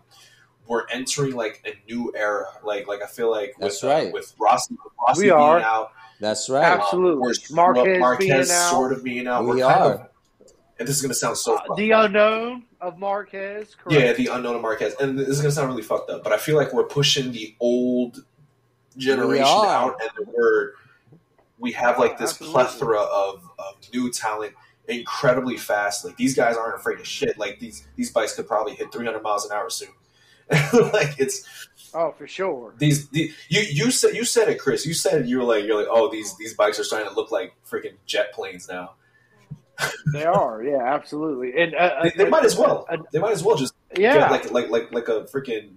[0.66, 4.08] we're entering like a new era like like i feel like with That's right.
[4.08, 5.60] uh, with rossi, rossi We being are.
[5.60, 6.64] out That's right.
[6.64, 7.20] Absolutely.
[7.20, 8.70] we're Marquez marquez being out.
[8.72, 10.08] sort of being out We we're kind of
[10.80, 12.06] and this is gonna sound so Uh, fucked the up.
[12.06, 14.00] unknown of Marquez, correct?
[14.00, 16.38] yeah the unknown of marquez and this is gonna sound really fucked up but i
[16.38, 18.24] feel like we're pushing the old
[18.98, 20.74] generation out and we're
[21.58, 22.54] we have like this Absolutely.
[22.54, 24.54] plethora of, of new talent
[24.88, 26.06] incredibly fast.
[26.06, 27.38] Like these guys aren't afraid of shit.
[27.38, 29.90] Like these these bikes could probably hit 300 miles an hour soon.
[30.50, 31.48] like it's
[31.94, 32.74] Oh, for sure.
[32.78, 34.86] these the, you you said you said it, Chris.
[34.86, 37.32] You said you were like you're like oh these these bikes are starting to look
[37.32, 38.96] like freaking jet planes now.
[40.14, 41.60] They are, yeah, absolutely.
[41.62, 42.86] And uh, They, they uh, might as well.
[42.90, 45.70] uh, They might as well just yeah, get like like like like a freaking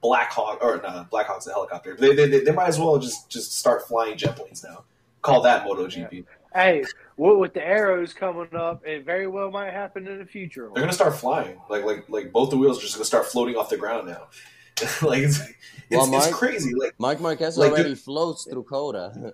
[0.00, 1.94] Black Hawk or no Black Hawk's a helicopter.
[1.96, 4.84] They, they, they, they might as well just just start flying jet planes now.
[5.22, 6.24] Call that MotoGP.
[6.54, 6.84] hey,
[7.16, 10.68] with, with the arrows coming up, it very well might happen in the future.
[10.74, 11.60] They're gonna start flying.
[11.70, 14.28] Like like like both the wheels are just gonna start floating off the ground now.
[15.02, 15.54] like it's it's,
[15.90, 16.74] Well, it's crazy.
[16.74, 19.32] Like, Mark Marquez Like, already floats through COTA.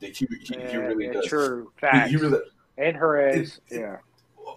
[0.00, 1.26] he, he, he Yeah, really yeah, does.
[1.26, 2.38] True, He, he really.
[2.76, 3.96] And Jerez, It- yeah.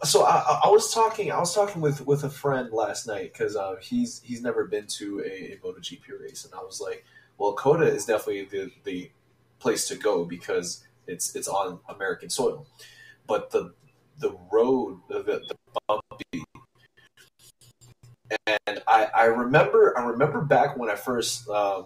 [0.04, 1.32] So I, I- I was talking.
[1.32, 4.86] I was talking with with a friend last night because uh, he's he's never been
[4.98, 7.06] to a, a MotoGP race, and I was like,
[7.38, 9.12] well, COTA is definitely the the
[9.60, 12.68] place to go because it's it's on American soil,
[13.28, 13.74] but the
[14.20, 15.56] the road the, the
[15.88, 16.44] bumpy.
[18.46, 21.86] And I, I remember I remember back when I first um,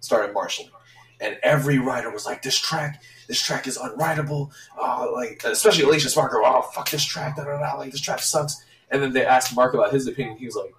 [0.00, 0.72] started marshaling,
[1.20, 5.84] and every rider was like, "This track, this track is unrideable." Oh, uh, like especially
[5.84, 6.42] Aleix Espargaro.
[6.44, 7.36] Oh, fuck this track!
[7.36, 8.62] Da, da, da, like this track sucks.
[8.90, 10.36] And then they asked Mark about his opinion.
[10.38, 10.72] He was like,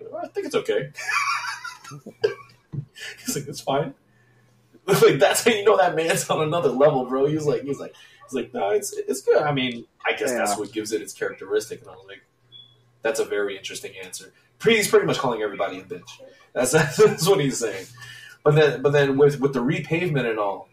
[0.00, 0.90] uh, "I think it's okay."
[3.24, 3.94] He's like, "It's fine."
[4.86, 7.24] like that's how you know that man's on another level, bro.
[7.26, 9.42] He's like, he's like, he's like, no, it's it's good.
[9.42, 11.80] I mean, I guess that's what gives it its characteristic.
[11.80, 12.22] And I was like,
[13.00, 14.32] that's a very interesting answer.
[14.62, 16.20] He's pretty much calling everybody a bitch.
[16.52, 17.86] That's that's what he's saying.
[18.44, 20.68] But then, but then with with the repavement and all,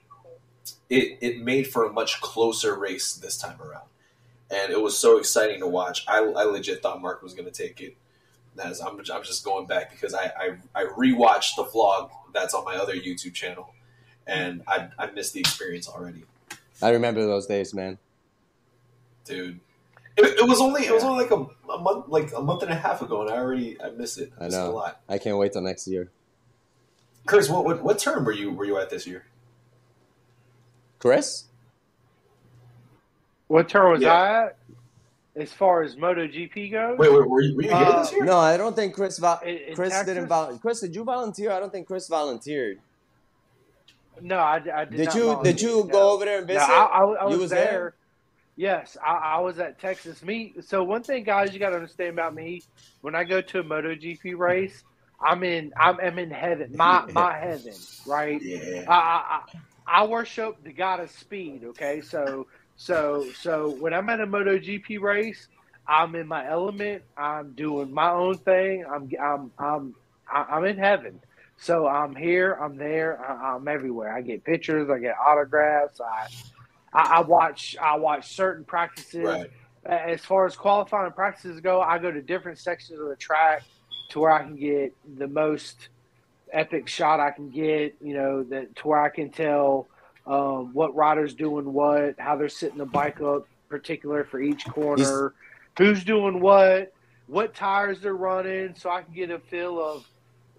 [0.89, 3.87] it it made for a much closer race this time around,
[4.51, 6.05] and it was so exciting to watch.
[6.07, 7.95] I, I legit thought Mark was going to take it.
[8.61, 12.65] As I'm, I'm just going back because I, I I rewatched the vlog that's on
[12.65, 13.73] my other YouTube channel,
[14.27, 16.25] and I I missed the experience already,
[16.81, 17.97] I remember those days, man.
[19.23, 19.59] dude.
[20.17, 22.71] It, it was only it was only like a, a month like a month and
[22.71, 24.33] a half ago, and I already I miss it.
[24.37, 24.71] I I it a know.
[24.73, 25.01] lot.
[25.07, 26.11] I can't wait till next year.
[27.25, 29.25] Chris, what, what what term were you were you at this year?
[30.99, 31.45] Chris?
[33.47, 34.13] What term was Yeah.
[34.13, 34.57] I at?
[35.35, 38.25] As far as MotoGP goes, Wait, wait were you, were you here Uh, this year?
[38.25, 39.17] No, I don't think Chris.
[39.17, 40.27] Vo- In- in Chris didn't Texas?
[40.27, 41.51] vol- Chris, did you volunteer?
[41.51, 42.79] I don't think Chris volunteered.
[44.21, 44.97] no, I, I did.
[44.97, 45.23] Did not you?
[45.27, 45.83] volunteer, Did you no.
[45.83, 46.69] go over there and No, visit?
[46.69, 47.65] I, I, I You was, was there.
[47.71, 47.93] there?
[48.57, 50.65] Yes, I, I was at Texas meet.
[50.65, 52.61] So one thing, guys, you got to understand about me:
[52.99, 54.83] when I go to a MotoGP race,
[55.21, 55.71] I'm in.
[55.79, 56.71] I'm, I'm in heaven.
[56.75, 58.41] My my heaven, right?
[58.41, 58.85] Yeah.
[58.87, 59.41] I, I
[60.01, 61.63] I worship the god of speed.
[61.65, 65.47] Okay, so so so when I'm at a MotoGP race,
[65.87, 67.03] I'm in my element.
[67.17, 68.85] I'm doing my own thing.
[68.91, 69.95] I'm I'm I'm
[70.31, 71.19] I'm in heaven.
[71.57, 72.53] So I'm here.
[72.53, 73.23] I'm there.
[73.23, 74.11] I'm everywhere.
[74.15, 74.89] I get pictures.
[74.89, 76.01] I get autographs.
[76.01, 76.27] I
[76.93, 79.23] I, I watch I watch certain practices.
[79.23, 79.51] Right.
[79.85, 83.63] As far as qualifying practices go, I go to different sections of the track
[84.11, 85.89] to where I can get the most
[86.51, 87.95] epic shot I can get.
[88.01, 89.87] You know, that to where I can tell
[90.25, 95.33] um, what riders doing what, how they're sitting the bike up, particular for each corner,
[95.77, 96.93] who's doing what,
[97.27, 100.05] what tires they're running, so I can get a feel of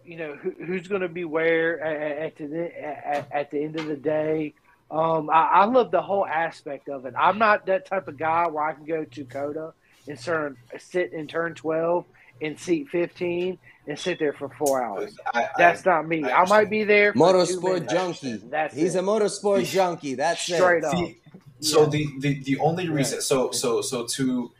[0.05, 3.79] you know who, who's going to be where at, at the at, at the end
[3.79, 4.55] of the day.
[4.91, 7.15] Um, I, I love the whole aspect of it.
[7.19, 9.73] I'm not that type of guy where I can go to COTA
[10.07, 12.05] and turn, sit in turn 12
[12.43, 15.17] in seat 15 and sit there for four hours.
[15.33, 16.25] I, I, That's not me.
[16.25, 17.13] I I, might be there.
[17.13, 17.93] For Motorsport minutes.
[17.93, 18.37] junkie.
[18.49, 18.99] That's He's it.
[18.99, 20.15] a motorsport junkie.
[20.15, 20.85] That's Straight it.
[20.85, 20.93] up.
[20.97, 21.19] See,
[21.61, 21.89] so Yeah.
[21.91, 24.51] the, the the only reason so so so to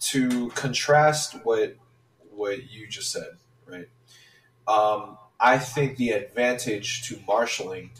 [0.00, 1.76] to contrast what
[2.30, 3.30] what you just said
[3.66, 3.88] right
[4.68, 7.90] um i think the advantage to marshaling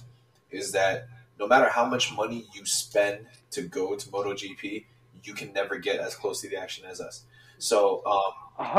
[0.51, 1.09] is that
[1.41, 4.85] no matter how much money you spend to go to MotoGP,
[5.23, 7.23] you can never get as close to the action as us.
[7.59, 8.33] So um,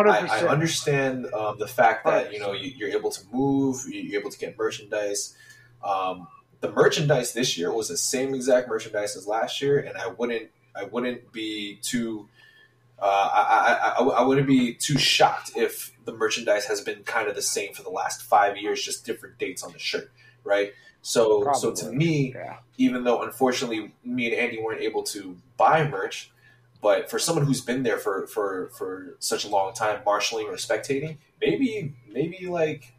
[0.10, 4.02] I, I understand um, the fact that you know you, you're able to move, you-
[4.02, 5.36] you're able to get merchandise.
[5.84, 6.28] Um,
[6.62, 10.50] the merchandise this year was the same exact merchandise as last year, and I wouldn't
[10.76, 12.28] I wouldn't be too
[13.02, 13.42] uh, I,
[13.98, 17.42] I, I, I wouldn't be too shocked if the merchandise has been kind of the
[17.42, 20.12] same for the last five years, just different dates on the shirt,
[20.44, 20.74] right?
[21.02, 22.58] So so to me, Yeah.
[22.78, 26.30] even though unfortunately me and Andy weren't able to buy merch,
[26.82, 30.54] but for someone who's been there for for for such a long time, marshaling or
[30.54, 32.94] spectating, maybe maybe like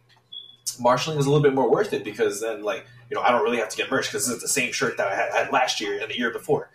[0.79, 3.43] marshaling is a little bit more worth it because then like you know I don't
[3.43, 5.81] really have to get merch because it's the same shirt that I had, had last
[5.81, 6.71] year and the year before.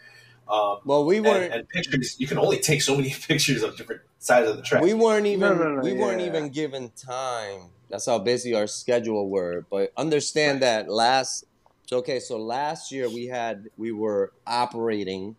[0.47, 1.51] Um, Well, we weren't.
[1.53, 4.83] and pictures, you can only take so many pictures of different sides of the track.
[4.83, 5.39] We weren't even.
[5.39, 7.69] No, no, no, we weren't even given time.
[7.89, 9.65] That's how busy our schedule were.
[9.69, 11.45] But understand that last.
[11.87, 15.35] So okay, so last year we had we were operating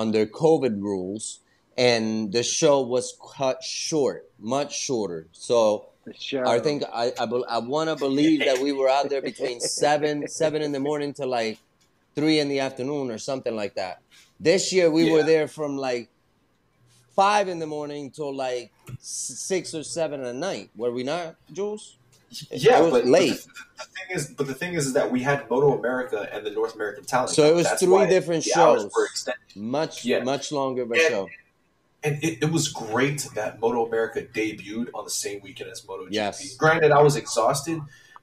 [0.00, 1.40] under COVID rules,
[1.76, 5.26] and the show was cut short, much shorter.
[5.32, 5.90] So
[6.46, 7.24] I think I I,
[7.56, 11.12] I want to believe that we were out there between seven seven in the morning
[11.14, 11.58] to like
[12.14, 14.00] three in the afternoon or something like that.
[14.40, 16.08] This year we were there from like
[17.14, 20.70] five in the morning till like six or seven at night.
[20.74, 21.98] Were we not, Jules?
[22.50, 23.32] Yeah, but late.
[23.44, 26.28] But the, the thing is, but the thing is, is that we had Moto America
[26.32, 27.30] and the North American Talent.
[27.30, 28.90] So it was That's three different shows.
[29.56, 30.22] Much Yeah.
[30.22, 31.28] much longer of a And- show.
[32.02, 36.08] And it, it was great that Moto America debuted on the same weekend as MotoGP.
[36.12, 36.54] Yes.
[36.56, 37.78] Granted, I was exhausted,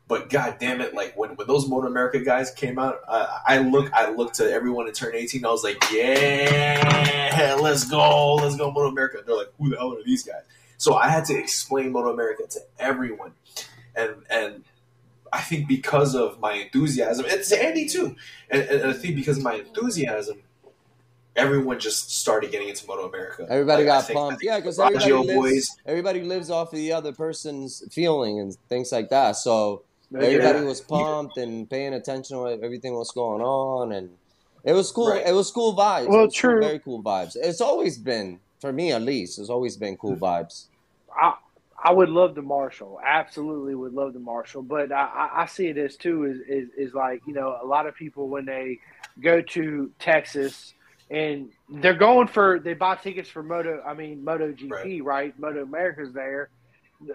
[0.08, 3.60] but god damn it, like when, when those Moto America guys came out, uh, I
[3.60, 5.46] look I looked to everyone to turn eighteen.
[5.46, 9.20] I was like, yeah, let's go, let's go Moto America.
[9.20, 10.42] And they're like, who the hell are these guys?
[10.80, 13.34] So I had to explain Moto America to everyone,
[13.98, 14.64] and and
[15.34, 18.16] I think because of my enthusiasm, and to Andy too,
[18.50, 20.38] and, and I think because of my enthusiasm,
[21.36, 23.46] everyone just started getting into Moto America.
[23.50, 24.44] Everybody Like, got think- pumped.
[24.44, 25.78] Yeah, because everybody lives, boys.
[25.86, 29.36] everybody lives off of the other person's feeling and things like that.
[29.36, 30.22] So Yeah.
[30.22, 34.10] everybody was pumped and paying attention to everything was going on, and
[34.64, 35.10] it was cool.
[35.12, 35.28] Right.
[35.28, 36.08] It was cool vibes.
[36.08, 36.62] Well, It was cool- true.
[36.62, 37.36] very cool vibes.
[37.36, 39.38] It's always been for me, at least.
[39.40, 40.66] It's always been cool vibes.
[41.16, 41.34] I,
[41.88, 43.00] I would love to marshal.
[43.02, 44.62] Absolutely would love to marshal.
[44.62, 47.88] But I, I, see it as too is, is is like you know a lot
[47.88, 48.80] of people when they
[49.22, 50.74] go to Texas
[51.10, 53.82] and they're going for they buy tickets for Moto.
[53.88, 55.34] I mean Moto GP, right?
[55.40, 56.50] Moto America's there.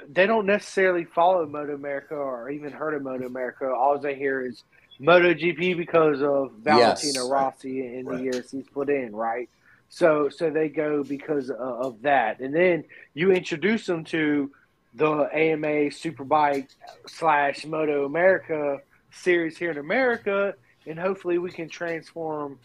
[0.09, 3.67] They don't necessarily follow Moto America or even heard of Moto America.
[3.67, 4.65] All they hear is
[4.99, 7.31] Moto GP because of Valentino Yes.
[7.31, 9.51] Rossi and the years he's put in, right?
[9.91, 14.51] So so they go because of, of that, and then you introduce them to
[14.95, 16.69] the AMA Superbike
[17.07, 18.79] slash Moto America
[19.11, 20.55] series here in America,
[20.87, 22.59] and hopefully we can transform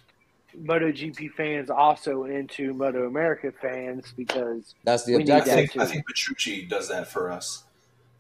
[0.58, 5.72] MotoGP fans also into Moto America fans because That's the We need I objective.
[5.72, 5.82] think.
[5.82, 7.64] I think Petrucci does that for us,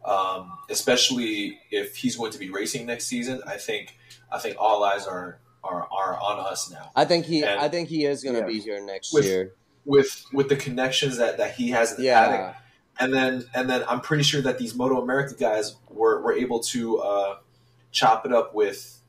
[0.05, 3.41] um, especially if he's going to be racing next season.
[3.47, 3.97] I think
[4.31, 7.43] I think all eyes are are, are on us now I think he.
[7.43, 8.49] And- I think he is going to Yes.
[8.49, 9.53] be here next With- year.
[9.85, 12.55] with with the connections that, that he has in the paddock.
[12.99, 16.59] And then and then I'm pretty sure that these Moto America guys were, were able
[16.61, 17.37] to uh,
[17.91, 18.99] chop it up with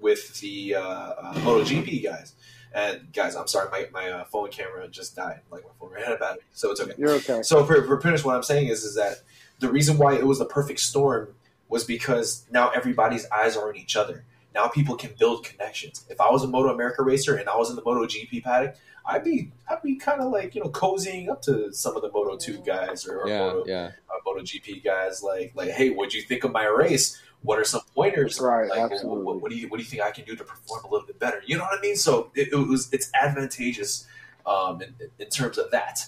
[0.00, 2.34] with the uh, uh, MotoGP guys.
[2.74, 5.40] And guys, I'm sorry, my, my uh, phone camera just died.
[5.50, 6.92] Like my phone ran out of battery, so it's okay.
[6.98, 7.42] you're okay.
[7.42, 9.22] So for, for finish, what I'm saying is is that
[9.58, 11.34] the reason why it was the perfect storm
[11.68, 14.24] was because now everybody's eyes are on each other.
[14.54, 16.04] Now people can build connections.
[16.08, 18.76] If I was a Moto America racer and I was in the Moto GP paddock,
[19.08, 22.10] I'd be I'd be kind of like you know cozying up to some of the
[22.12, 23.90] Moto Two guys or, or yeah, Moto yeah.
[24.10, 25.22] uh, Moto GP guys.
[25.22, 27.20] Like like hey, what'd you think of my race?
[27.42, 28.40] What are some pointers?
[28.40, 29.24] Right, Like, absolutely.
[29.24, 31.06] what, what do you what do you think I can do to perform a little
[31.06, 31.40] bit better?
[31.46, 31.96] You know what I mean?
[31.96, 34.06] So it, it was it's advantageous
[34.44, 36.06] um, in, in terms of that,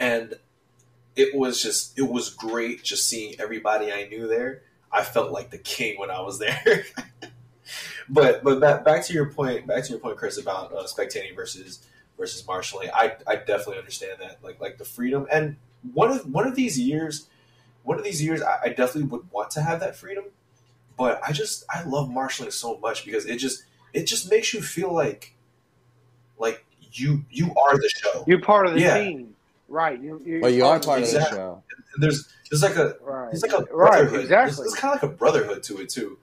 [0.00, 0.34] and
[1.14, 4.62] it was just it was great just seeing everybody I knew there.
[4.90, 6.84] I felt like the king when I was there.
[8.08, 11.34] but but back back to your point, back to your point, Chris, about uh, spectating
[11.34, 11.86] versus
[12.18, 12.90] versus marshaling.
[12.94, 15.26] I I definitely understand that, like like the freedom.
[15.30, 15.56] And
[15.92, 17.28] one of one of these years,
[17.82, 20.24] one of these years, I, I definitely would want to have that freedom.
[20.96, 24.60] But I just I love marshaling so much because it just it just makes you
[24.62, 25.34] feel like
[26.38, 28.24] like you you are the show.
[28.26, 28.98] You're part of the Yeah.
[29.02, 29.34] team,
[29.68, 30.00] right?
[30.00, 31.38] You, you're But you are of part of the Exactly.
[31.38, 31.62] show.
[31.98, 33.30] There's there's like a right.
[33.30, 34.26] there's like a right, exactly.
[34.28, 36.18] There's, there's kind of like a brotherhood to it too.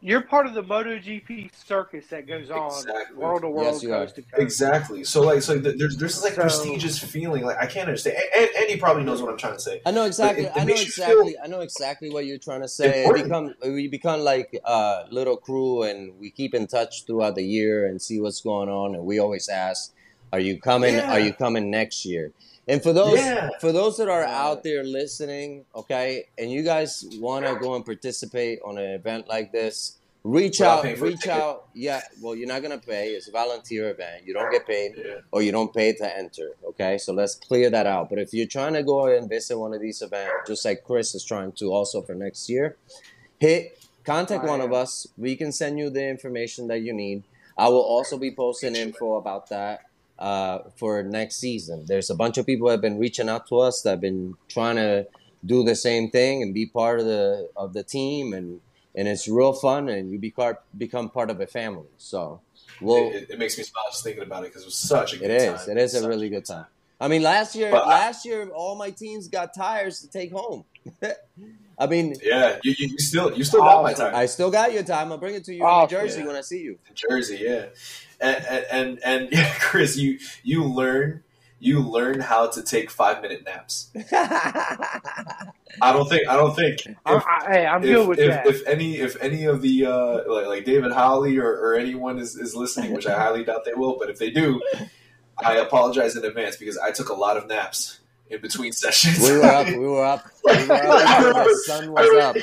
[0.00, 3.16] You're part of the MotoGP circus that goes on Exactly.
[3.16, 4.34] world to world, Yes, coast to coast.
[4.42, 5.02] Exactly.
[5.02, 7.44] So like so th- there's there's this like So- prestigious feeling.
[7.44, 8.16] Like I can't understand.
[8.36, 9.82] And, and he probably knows what I'm trying to say.
[9.84, 10.44] I know exactly.
[10.44, 11.34] it I know exactly.
[11.42, 13.00] I know exactly what you're trying to say.
[13.00, 13.24] It Important.
[13.60, 17.86] become we become like a little crew, and we keep in touch throughout the year
[17.86, 18.94] and see what's going on.
[18.94, 19.92] And we always ask,
[20.32, 20.94] "Are you coming?
[20.94, 21.10] Yeah.
[21.10, 22.30] Are you coming next year?"
[22.68, 23.48] And for those Yeah.
[23.60, 27.84] for those that are out there listening, okay, and you guys want to go and
[27.84, 30.84] participate on an event like this, reach Without out.
[30.84, 31.68] paying for a Reach out.
[31.74, 32.02] Yeah.
[32.20, 33.10] Well, you're not gonna pay.
[33.14, 34.26] It's a volunteer event.
[34.26, 35.20] You don't get paid Yeah.
[35.32, 36.56] or you don't pay to enter.
[36.70, 38.10] Okay, so let's clear that out.
[38.10, 41.14] But if you're trying to go and visit one of these events, just like Chris
[41.14, 42.76] is trying to also for next year,
[43.38, 45.06] hit contact one of us.
[45.16, 47.22] We can send you the information that you need.
[47.56, 49.82] I will also be posting info about that
[50.18, 51.84] uh, for next season.
[51.86, 54.34] There's a bunch of people that have been reaching out to us that have been
[54.48, 55.06] trying to
[55.44, 58.60] do the same thing and be part of the of the team and
[58.94, 61.86] and it's real fun and you become become part of a family.
[61.98, 62.40] So
[62.80, 65.18] we'll it, it, makes me smile just thinking about it because it was such a
[65.18, 65.64] good it is.
[65.64, 65.76] time.
[65.76, 66.66] It is a really good time.
[67.00, 70.32] I mean, last year, But I- last year, all my teams got tires to take
[70.32, 70.64] home.
[71.78, 74.14] I mean, Yeah, you, you, you still you still got my time.
[74.14, 75.12] I still got your time.
[75.12, 76.26] I'll bring it to you in New Jersey Yeah.
[76.26, 76.78] when I see you.
[76.88, 77.66] in Jersey, yeah.
[78.20, 81.22] And and and, and yeah, Chris, you you learn
[81.60, 83.90] you learn how to take five minute naps.
[85.80, 88.28] I don't think I don't think if, I, I, hey, I'm if, good with if,
[88.30, 88.46] that.
[88.46, 92.36] if any if any of the uh, like, like David Howley or, or anyone is,
[92.36, 94.60] is listening, which I highly doubt they will, but if they do,
[95.42, 99.20] I apologize in advance because I took a lot of naps in between sessions.
[99.20, 99.66] we were up.
[99.68, 100.24] We were up.
[100.44, 101.26] We were up.
[101.26, 102.36] until the sun was up.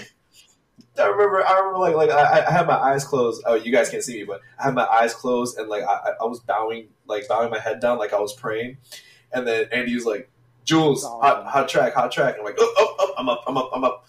[0.97, 3.43] I remember, I remember, like, like I, I had my eyes closed.
[3.45, 5.87] Oh, you guys can't see me, but I had my eyes closed and like I,
[5.93, 8.77] I- I was bowing, like bowing my head down, like I was praying.
[9.33, 10.29] And then Andy was like,
[10.63, 13.57] "Jules, hot, hot track, hot track." And I'm like, "Oh, oh, oh, I'm up, I'm
[13.57, 14.05] up, I'm up."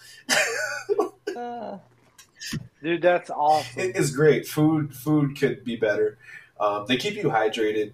[1.35, 1.77] Uh,
[2.83, 3.81] Dude, that's awesome.
[3.81, 4.47] it is great.
[4.47, 6.17] Food, food could be better.
[6.59, 7.91] Um, they keep you hydrated,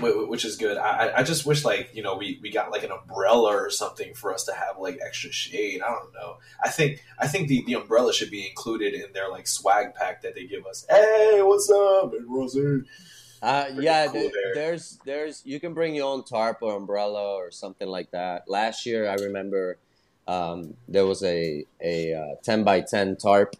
[0.00, 0.76] which is good.
[0.78, 4.14] I, I- just wish, like, you know, we, we got like an umbrella or something
[4.14, 5.80] for us to have like extra shade.
[5.82, 6.36] I don't know.
[6.62, 10.22] I think I think the, the umbrella should be included in their like swag pack
[10.22, 10.86] that they give us.
[10.88, 12.82] Hey, what's up, and Rosie?
[13.42, 14.54] uh, yeah, cool there.
[14.54, 18.48] there's there's you can bring your own tarp or umbrella or something like that.
[18.48, 19.78] Last year, I remember
[20.26, 23.54] um, there was a a uh, ten by ten tarp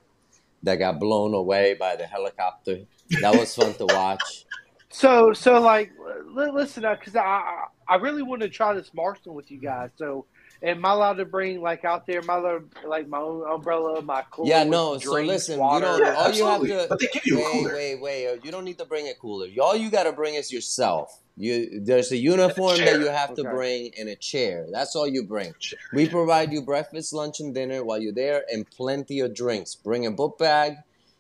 [0.62, 2.80] that got blown away by the helicopter.
[3.20, 4.46] That was fun to watch.
[4.94, 5.90] So, so like,
[6.28, 9.90] listen up, because I, I I really want to try this Marston with you guys.
[9.96, 10.24] So,
[10.62, 14.22] am I allowed to bring like out there my little, like my own umbrella, my
[14.30, 14.48] cooler?
[14.48, 15.84] Yeah, with no, so drinks, listen, you water?
[15.86, 17.74] don't- Yeah, all you have to- but they give you a wait, cooler.
[17.74, 18.28] wait, wait!
[18.28, 19.48] uh, You don't need to bring a cooler.
[19.60, 21.20] All you got to bring is yourself.
[21.36, 22.96] You there's a uniform chair.
[22.96, 24.66] that you have to bring and a chair.
[24.70, 25.52] That's all you bring.
[25.58, 25.80] Chair.
[25.92, 29.74] We provide you breakfast, lunch, and dinner while you're there, and plenty of drinks.
[29.74, 30.76] Bring a book bag.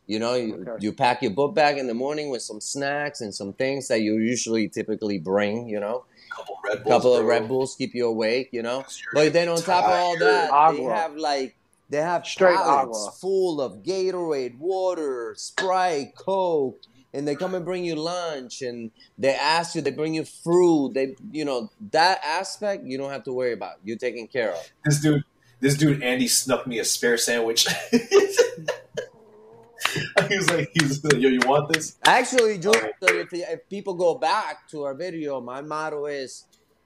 [0.06, 0.84] You know, you, Okay.
[0.84, 4.00] you pack your book bag in the morning with some snacks and some things that
[4.02, 5.68] you usually typically bring.
[5.68, 6.04] You know,
[6.36, 6.88] couple Red a Bulls.
[6.94, 7.24] couple of.
[7.24, 8.48] Red Bulls keep you awake.
[8.52, 8.84] You know,
[9.14, 10.20] but then on top of all tired.
[10.50, 11.56] that, they have like
[11.90, 13.12] They have Straight pallets agua.
[13.20, 16.80] full of Gatorade, water, Sprite, Coke,
[17.14, 20.92] and they come and bring you lunch, and they ask you, they bring you fruit.
[20.94, 23.74] They, you know, that aspect you don't have to worry about.
[23.84, 24.70] You're taken care of.
[24.84, 25.24] This dude,
[25.60, 27.66] this dude Andy snuck me a spare sandwich.
[30.28, 31.96] he was like, he was like, yo, you want this?
[32.06, 32.92] Actually, Drew, Alright.
[33.02, 36.44] if, if people go back to our video, my motto is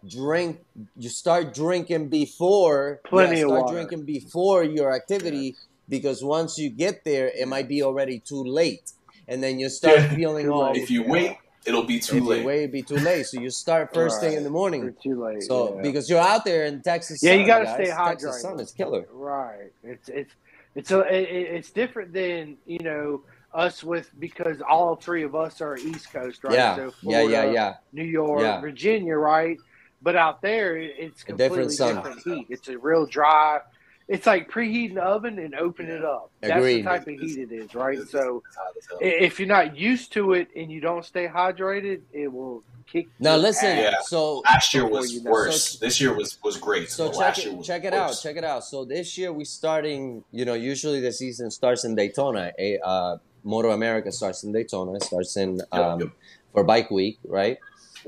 [0.09, 0.61] drink.
[0.97, 3.01] You start drinking before.
[3.05, 3.75] Plenty yeah, of start water.
[3.75, 5.57] drinking before your activity
[5.89, 8.93] because once you get there, it might be already too late,
[9.27, 10.15] and then you start Yeah.
[10.15, 10.73] feeling Too all.
[10.77, 11.37] If you wait,
[11.67, 12.41] it'll be too if late.
[12.41, 13.27] you wait, it'd be too late.
[13.27, 14.95] So you start first thing in the Or morning.
[15.03, 15.43] too late.
[15.43, 15.83] So yeah.
[15.83, 17.75] because you're out there in Texas, Yeah, you gotta guys.
[17.75, 18.41] stay Texas hydrated.
[18.41, 19.07] sun is killer.
[19.13, 19.73] Right.
[19.83, 20.33] It's it's
[20.75, 23.23] it's a it, it- it's different than you know
[23.55, 26.53] us with because all three of us are East Coast, right?
[26.55, 27.75] Yeah, So yeah, yeah, yeah.
[27.93, 28.61] New York, Yeah.
[28.61, 29.57] Virginia, right?
[30.03, 32.47] But out there, it- it's A completely different different, heat.
[32.51, 33.61] It's a real dry.
[34.09, 36.31] It's like preheating the oven and open it up.
[36.41, 36.81] That's Agreed.
[36.81, 37.95] the type of heat it is, right?
[37.99, 38.99] It's- So it's hot as hell.
[39.03, 43.09] i- if you're not used to it and you don't stay hydrated, it will kick.
[43.21, 43.69] Now your listen.
[43.69, 43.83] ass.
[43.93, 44.01] Yeah.
[44.03, 45.31] So Last year was you know.
[45.31, 45.63] worse.
[45.79, 46.89] So- this year was was great.
[46.91, 48.65] So but check last it, was check it out, check it out.
[48.65, 52.53] So this year we're starting, you know, usually the season starts in Daytona.
[52.59, 54.99] A uh, Moto America starts in Daytona.
[55.01, 56.09] Starts in um, yep.
[56.55, 57.59] for Bike Week, right?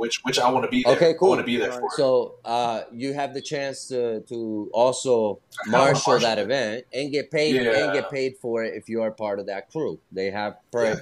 [0.01, 0.95] Which which I want to be there.
[0.97, 1.29] Okay, cool.
[1.29, 1.81] I want to be there Right.
[1.81, 1.91] for.
[1.95, 6.43] So uh, you have the chance to to also marshal marshal that it.
[6.43, 7.85] event and get paid Yeah.
[7.85, 9.99] and get paid for it if you are part of that crew.
[10.11, 10.95] They have per, Yeah,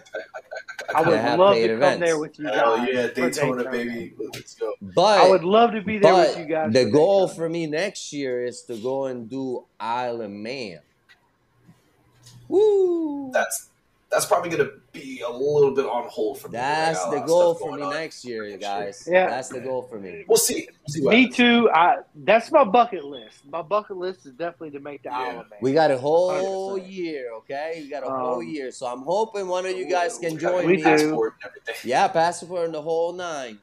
[0.95, 1.93] I They would love paid to events.
[1.95, 2.55] come there with you guys.
[2.57, 4.15] Hell yeah, for Daytona, baby.
[4.35, 4.73] Let's go.
[4.83, 6.73] but I would love to be there but with you guys.
[6.73, 7.37] the for goal Daytona.
[7.39, 10.81] for me next year is to go and do Isle of Man.
[12.49, 13.31] Woo!
[13.33, 13.69] That's
[14.11, 16.53] that's probably gonna be a little bit on hold for me.
[16.53, 17.93] That's I got a the goal for me on.
[17.93, 19.09] next year, next guys.
[19.11, 19.29] Yeah.
[19.29, 20.25] That's the goal for me.
[20.27, 20.67] We'll see.
[20.87, 21.37] We'll see Me happens.
[21.37, 21.71] too.
[21.75, 23.45] I, that's my bucket list.
[23.47, 25.19] My bucket list is definitely to make the Yeah.
[25.19, 25.59] Isle of Man.
[25.61, 26.91] We got a whole 100%.
[26.91, 27.81] year, okay?
[27.83, 28.71] We got a Um, whole year.
[28.73, 30.79] So I'm hoping one of you guys can We got join We me.
[30.79, 30.85] do.
[30.85, 31.91] passport and everything.
[31.91, 33.59] Yeah, passport and the whole nine.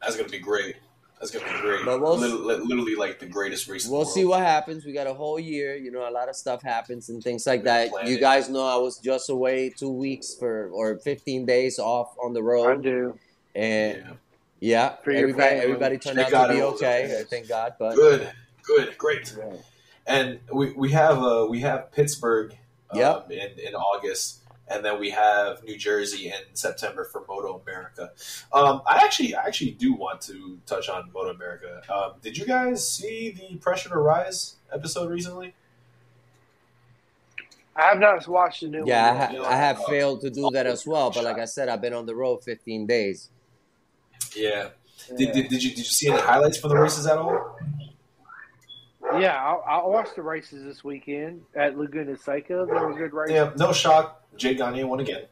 [0.00, 0.76] That's gonna be great.
[1.20, 1.84] That's gonna be great.
[1.84, 3.84] But we'll- literally, literally like the greatest race.
[3.84, 4.14] in the We'll world.
[4.14, 4.86] see what happens.
[4.86, 5.76] We got a whole year.
[5.76, 7.90] You know, a lot of stuff happens and things like that.
[7.90, 12.16] Plan You guys know I was just away two weeks for or 15 days off
[12.22, 12.64] on the road.
[12.64, 13.18] I road, do.
[13.54, 14.12] and Yeah.
[14.60, 15.64] yeah, For everybody family.
[15.64, 17.04] everybody turned Thank out God to be okay.
[17.04, 17.24] okay.
[17.28, 18.30] Thank God, but Good,
[18.62, 19.34] good, great.
[19.36, 19.52] Yeah.
[20.06, 22.56] And we, we have uh we have Pittsburgh
[22.90, 23.30] um, Yep.
[23.30, 24.39] in, in August,
[24.70, 28.12] and then we have New Jersey in September for Moto America.
[28.52, 31.82] Um, I actually I actually do want to touch on Moto America.
[31.92, 35.54] Um, did you guys see the Pressure to Rise episode recently?
[37.74, 39.18] I have not watched the new yeah, I, one.
[39.18, 39.42] ha- yet.
[39.42, 41.10] I have failed to do that as well.
[41.10, 43.30] But like I said, I've been on the road 15 days.
[44.36, 44.68] Yeah.
[45.10, 45.16] Yeah.
[45.16, 47.58] Did, did, did you did you see any highlights from the races at all?
[49.18, 52.66] Yeah, I, I watched the races this weekend at Laguna Seca.
[52.68, 53.34] They were good races.
[53.34, 54.24] Yeah, no shock.
[54.36, 55.24] Jay Gagne won again.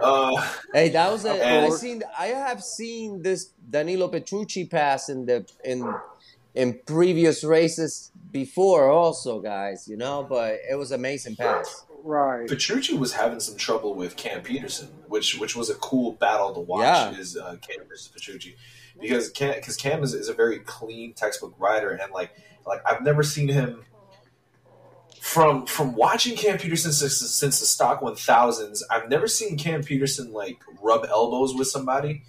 [0.00, 0.42] Uh,
[0.72, 1.32] Hey, that was a.
[1.32, 2.02] And- I seen.
[2.18, 5.92] I have seen this Danilo Petrucci pass in the in
[6.54, 9.86] in previous races before, also, guys.
[9.86, 11.84] You know, but it was amazing pass.
[12.04, 12.48] Right.
[12.48, 16.60] Petrucci was having some trouble with Cam Petersen, which which was a cool battle to
[16.60, 16.82] watch.
[16.82, 17.10] Yeah.
[17.12, 18.56] Is uh, Cam versus Petrucci
[19.00, 22.30] because Cam because Cam is, is a very clean textbook rider, and like
[22.66, 23.84] like I've never seen him
[25.20, 28.82] from from watching Cam Petersen since, since the stock one thousands.
[28.90, 32.22] I've never seen Cam Petersen like rub elbows with somebody,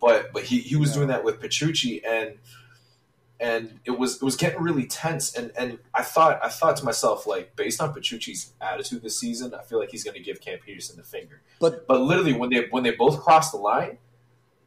[0.00, 2.34] but but he, he was doing that with Petrucci and.
[3.40, 6.84] And it was it was getting really tense, and, and I thought I thought to
[6.84, 10.40] myself like based on Petrucci's attitude this season, I feel like he's going to give
[10.40, 11.40] Cam Petersen the finger.
[11.60, 13.98] But But literally, when they when they both crossed the line,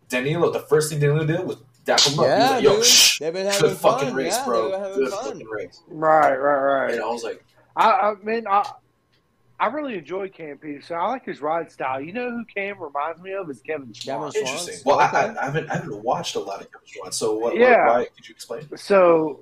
[0.07, 2.25] Danilo, the first thing Danilo did was dap him up.
[2.25, 4.15] he was yeah, like, "Yo, shh, they've been good having fucking fun.
[4.15, 4.63] race, yeah, bro.
[4.71, 5.23] they were having Good fun.
[5.25, 6.93] fucking race." Right, right, right.
[6.93, 7.43] And I was like,
[7.75, 8.69] I, I mean, I,
[9.59, 10.95] I really enjoy Cam Petersen.
[10.97, 12.01] I like his ride style.
[12.01, 14.33] You know who Cam reminds me of is Kevin Kevin Schwantz.
[14.33, 14.35] Schwantz.
[14.37, 14.75] interesting.
[14.85, 15.17] Well, I, Okay.
[15.17, 17.55] I, I haven't I haven't watched a lot of Kevin Schwantz, so what?
[17.55, 17.85] Yeah.
[17.87, 18.67] What, why could you explain?
[18.77, 19.41] So,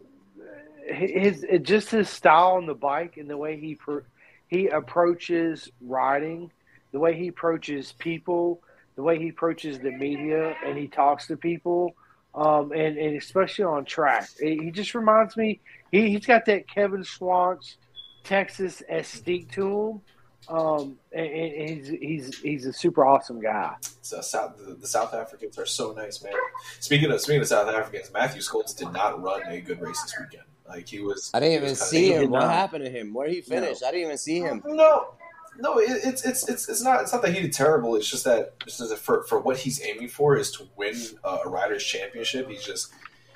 [0.86, 4.02] his it, just his style on the bike and the way he pro,
[4.48, 6.52] he approaches riding,
[6.92, 8.62] the way he approaches people,
[8.96, 11.96] the way he approaches the media, and he talks to people,
[12.36, 15.60] um, and and especially on track, he he just reminds me.
[15.92, 17.76] He he's got that Kevin Schwantz,
[18.24, 20.02] Texas mystique to him.
[20.48, 23.76] Um, and, and he's he's he's a super awesome guy.
[24.02, 26.34] So South, the, the South Africans are so nice, man.
[26.80, 30.16] Speaking of speaking of South Africans, Mathew Scholtz did not run a good race this
[30.20, 30.46] weekend.
[30.68, 32.30] Like he was, I didn't even was see him.
[32.30, 33.14] What happened to him?
[33.14, 33.84] Where he finished?
[33.84, 34.62] I didn't even see him.
[34.66, 35.14] No,
[35.60, 37.96] no, it, it's it's it's it's not it's not that he did terrible.
[37.96, 40.96] It's just that just as a, for for what he's aiming for is to win
[41.24, 42.50] uh, a riders championship.
[42.50, 42.92] He's just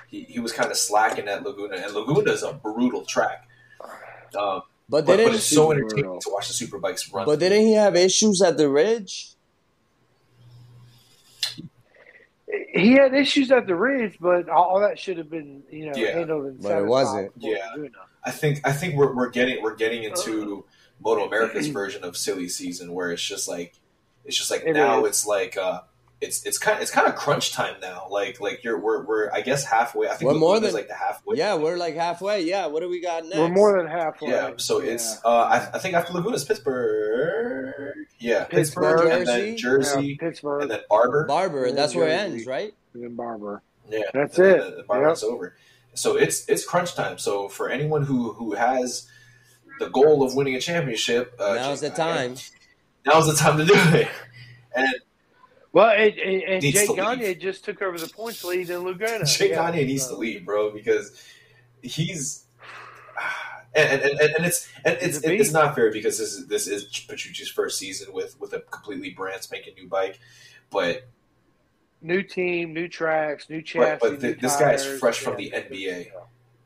[0.08, 3.48] he, he was kind of slacking at Laguna, and Laguna is a brutal track.
[4.36, 6.18] Um, But but, but didn't it's so entertaining real.
[6.20, 7.24] to watch the super bikes run.
[7.26, 9.30] but didn't he have issues at the ridge?
[12.74, 15.92] He had issues at the ridge, but all, all that should have been you know
[15.96, 16.12] Yeah.
[16.18, 17.32] handled in But it wasn't.
[17.38, 17.58] Yeah.
[17.70, 17.90] Laguna.
[18.24, 20.64] I think I think we're, we're getting we're getting into
[21.00, 23.74] Moto America's version of silly season where it's just like
[24.24, 25.08] it's just like It now is.
[25.10, 25.80] it's like uh
[26.20, 29.30] it's it's kind of it's kind of crunch time now like like you're we're, we're
[29.32, 31.96] I guess halfway I think We're more Laguna's than- like the halfway Yeah, we're like
[31.96, 32.42] halfway.
[32.44, 33.36] Yeah, what do we got next?
[33.36, 34.30] We're more than halfway.
[34.30, 39.40] yeah so it's uh I, I think after Laguna's Pittsburgh yeah Pittsburgh, Pittsburgh, and Jersey.
[39.48, 41.66] then Jersey Yeah, Pittsburgh and then Barber Barber.
[41.66, 42.72] Yeah, That's where it ends, right?
[42.94, 43.62] and then Barber.
[43.90, 44.64] Yeah, That's and it.
[44.70, 45.12] The, the bar Yep.
[45.12, 45.56] is over.
[45.94, 47.18] So it's it's crunch time.
[47.18, 49.08] So for anyone who who has
[49.78, 52.34] the goal of winning a championship, uh, Now's the Jake- time.
[53.06, 54.08] Now's the time to do it.
[54.76, 54.92] And
[55.72, 56.96] Well, and, and, and Jake to.
[56.96, 59.24] Gagne just took over the points lead in Laguna.
[59.24, 61.22] Jake Yeah, Gagne needs to leave, bro, because
[61.82, 62.44] he's
[63.76, 66.66] and and, and, and it's and He's it's it's not fair because this is this
[66.66, 70.18] is Petrucci's first season with with a completely brand spanking new bike,
[70.70, 71.06] but
[72.02, 73.98] New team, new tracks, new chassis.
[74.02, 76.08] but new th- this guy is fresh from the NBA.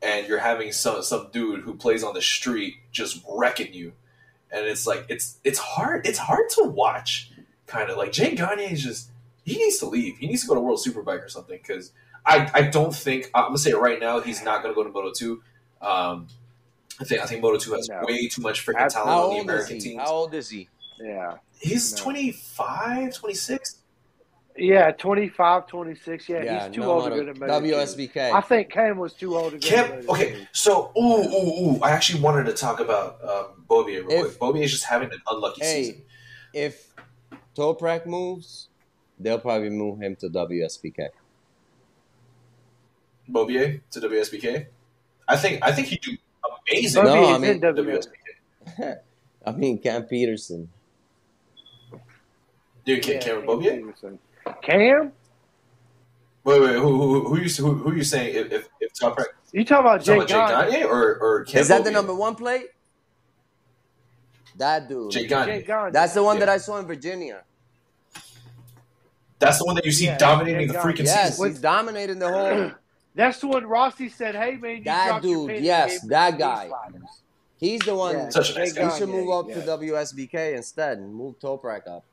[0.01, 3.93] And you're having some some dude who plays on the street just wrecking you,
[4.51, 7.31] and it's like it's it's hard it's hard to watch.
[7.67, 9.09] Kind of like Jay Gagne is just
[9.45, 10.17] he needs to leave.
[10.17, 11.91] He needs to go to World Superbike or something because
[12.25, 14.19] I I don't think I'm gonna say it right now.
[14.21, 15.43] He's not gonna go to Moto two.
[15.81, 16.27] Um,
[16.99, 18.01] I think I think Moto two has No.
[18.03, 19.99] way too much freaking talent on the American team.
[19.99, 20.67] How old is he?
[20.99, 21.35] Yeah.
[21.59, 22.03] He's No.
[22.03, 23.75] 25, 26.
[24.59, 26.27] Yeah, 25, 26.
[26.29, 27.65] Yeah, Yeah, he's too no old to moto- go to Moto two.
[27.67, 28.31] WSBK.
[28.33, 30.45] I think Cam was too old to go to Camp, Moto okay, two.
[30.51, 34.55] so ooh ooh ooh, I actually wanted to talk about um, Beaubier real If- quick.
[34.55, 35.83] Beaubier is just having an unlucky Hey.
[35.83, 36.01] season.
[36.53, 36.93] if
[37.55, 38.69] Toprak moves,
[39.19, 41.09] they'll probably move him to WSBK.
[43.29, 44.67] Beaubier to WSBK.
[45.27, 46.17] I think I think he'd do
[46.71, 47.03] amazing.
[47.03, 48.97] No, Bobby I mean- in WSBK.
[49.45, 50.69] I mean, Cam Petersen.
[52.85, 53.77] Dude, Cam, yeah, Cameron Cam Beaubier.
[53.85, 54.19] Petersen.
[54.61, 55.11] Cam?
[56.43, 59.27] Wait, wait, who who who you who, who you saying if if, if Top Rack
[59.51, 60.71] You talking about talking Jake about Jay Gagne?
[60.71, 62.67] Gagne or or Cam Is that the number one plate?
[64.57, 65.11] That dude.
[65.11, 65.51] Jay Gagne.
[65.51, 65.91] Jake Gagne.
[65.91, 66.45] That's the one Yeah.
[66.45, 67.43] that I saw in Virginia.
[69.39, 70.93] That's the one that you see Yeah, dominating the Gagne.
[70.93, 71.49] freaking Yes, season.
[71.51, 72.71] he's dominating the whole.
[73.15, 76.69] That's the one Rossi said, hey, man, you That dropped your dude, yes, that guy.
[77.57, 78.15] He's the one.
[78.15, 78.89] Yeah, Such a nice guy.
[78.89, 79.55] He should move up yeah.
[79.55, 82.05] to WSBK instead and move Toprak up.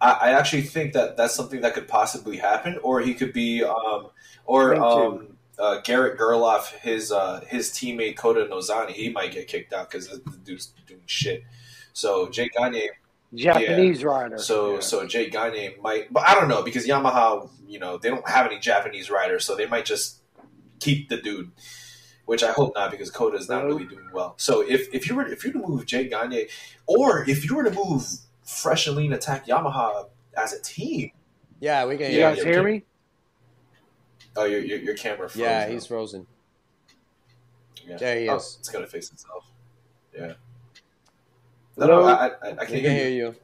[0.00, 3.64] I, I actually think that that's something that could possibly happen, or he could be,
[3.64, 4.08] um,
[4.44, 9.72] or um, uh, Garrett Gerloff, his uh, his teammate Kohta Nozane, he might get kicked
[9.72, 11.42] out because the dude's doing shit.
[11.92, 12.90] So Jake Gagne,
[13.34, 14.38] Japanese rider.
[14.38, 14.80] so Yeah.
[14.80, 18.46] so Jay Gagne might, but I don't know because Yamaha, you know, they don't have
[18.46, 20.22] any Japanese riders, so they might just
[20.80, 21.50] keep the dude.
[22.24, 24.34] Which I hope not, because Kota is not really doing well.
[24.36, 26.46] So if, if you were if you were to move Jay Gagne,
[26.86, 28.06] or if you were to move
[28.48, 31.10] Fresh and Lean Attack Yamaha as a team,
[31.60, 32.82] Yeah, we can you Yeah, hear guys hear me?
[34.36, 35.28] Oh, your your, your camera.
[35.28, 35.72] Froze Yeah, now.
[35.72, 36.26] he's frozen.
[37.86, 37.96] Yeah.
[37.98, 38.56] There he Oh, is.
[38.58, 39.44] it's gonna fix itself.
[40.16, 40.32] Yeah.
[41.76, 43.16] No, no, I, I, I can't can hear hear you.
[43.26, 43.34] you.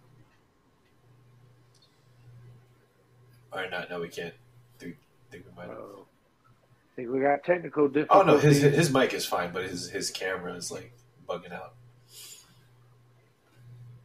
[3.52, 4.34] All right, no, no, we can't.
[4.78, 4.96] Think,
[5.30, 5.68] think we might.
[5.70, 6.06] Oh.
[6.46, 10.10] I think we got technical Oh no, his his mic is fine, but his his
[10.10, 10.92] camera is like
[11.28, 11.74] bugging out.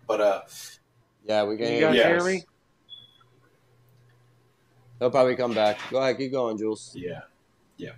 [0.08, 0.42] But uh,
[1.26, 2.02] Yeah, we can You hear guys you.
[2.02, 2.08] Yeah.
[2.10, 2.44] hear me?
[5.00, 5.80] He'll probably come back.
[5.92, 6.92] Go ahead, keep going, Jules.
[6.96, 7.22] yeah,
[7.78, 7.92] yeah.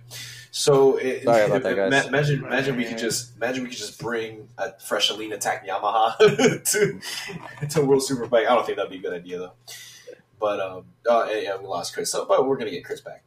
[0.52, 1.90] So it, Sorry about that, guys.
[1.90, 5.66] ma- Imagine, imagine we could just imagine we could just bring a fresh lean attack
[5.66, 6.16] Yamaha
[6.70, 8.46] to to World Superbike.
[8.46, 9.52] I don't think that'd be a good idea though.
[10.38, 12.10] But um, uh, yeah, yeah, we lost Chris.
[12.12, 13.24] So, but we're gonna get Chris back.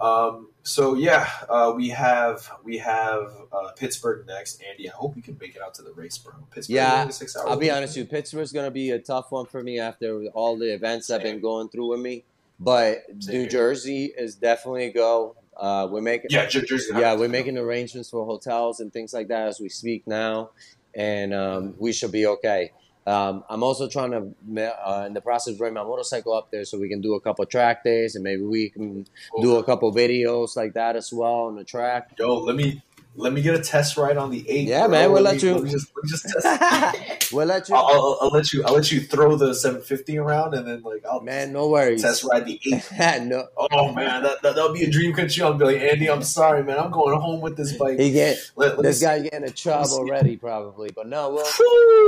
[0.00, 4.62] Um, so yeah, uh, we have we have uh, Pittsburgh next.
[4.68, 6.32] Andy, I hope you can make it out to the race, bro.
[6.50, 7.46] Pittsburgh, Yeah, six hours.
[7.48, 8.10] I'll be honest with you.
[8.10, 11.40] Pittsburgh's going to be a tough one for me after all the events I've been
[11.40, 12.24] going through with me.
[12.58, 13.48] But Same New.
[13.48, 15.36] Jersey is definitely a go.
[15.56, 16.92] Uh, we're making Yeah, Jer- Jersey.
[16.94, 20.50] yeah, we're making arrangements for hotels and things like that as we speak now,
[20.94, 22.72] and um, we should be okay.
[23.06, 26.78] Um, I'm also trying to uh, in the process bring my motorcycle up there so
[26.78, 29.06] we can do a couple track days and maybe we can
[29.42, 32.12] do a couple videos like that as well on the track.
[32.18, 32.82] Yo, let me
[33.16, 34.66] let me get a test ride on the eight.
[34.68, 34.88] Yeah, bro.
[34.90, 37.32] man, we'll let let me, you- Let me just, let me just test.
[37.32, 38.64] we'll let you, I'll, I'll, I'll let you.
[38.64, 41.52] I'll let you throw the 750 around, and then like I'll man.
[41.52, 42.02] No worries.
[42.02, 42.82] test ride the eight.
[43.26, 45.44] no, Oh man, that that will be a dream come true.
[45.44, 46.78] I'll be like Andy, I'm sorry, man.
[46.78, 47.98] I'm going home with this bike.
[47.98, 49.70] he get Let, this guy getting a see.
[49.70, 51.44] already probably, but no, we'll.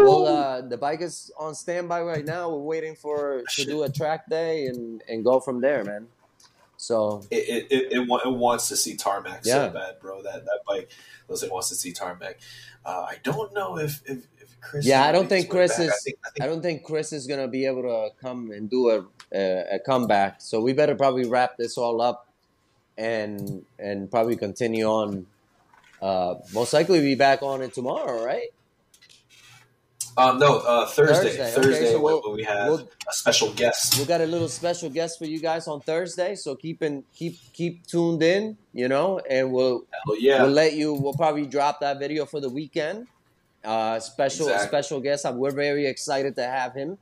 [0.06, 2.50] Well, uh, the bike is on standby right now.
[2.50, 6.08] We're waiting for to do a track day and, and go from there, man.
[6.86, 9.66] So it it, it, it, wants to see tarmac Yeah.
[9.66, 10.22] so bad, bro.
[10.22, 10.88] That that bike
[11.28, 12.38] it wants to see tarmac.
[12.84, 14.86] Uh, I don't know if if, if Chris.
[14.86, 15.80] Yeah, I don't think Chris back.
[15.80, 18.52] I is- think, I think I don't think Chris is gonna be able to come
[18.52, 20.40] and do a, a a comeback.
[20.40, 22.28] So we better probably wrap this all up
[22.96, 25.26] and and probably continue on.
[26.00, 28.50] Uh, most likely be back on it tomorrow, right?
[30.18, 31.36] Um, no, uh, Thursday.
[31.36, 33.98] Thursday, Thursday, okay, so we'll- when we have we'll- a special guest.
[33.98, 37.38] We got a little special guest for you guys on Thursday, so keep in, keep
[37.52, 40.94] keep tuned in, you know, and we'll Hell yeah, we'll let you.
[40.94, 43.06] We'll probably drop that video for the weekend.
[43.62, 44.68] Uh, special Exactly.
[44.68, 45.26] special guest.
[45.34, 46.98] We're very excited to have him.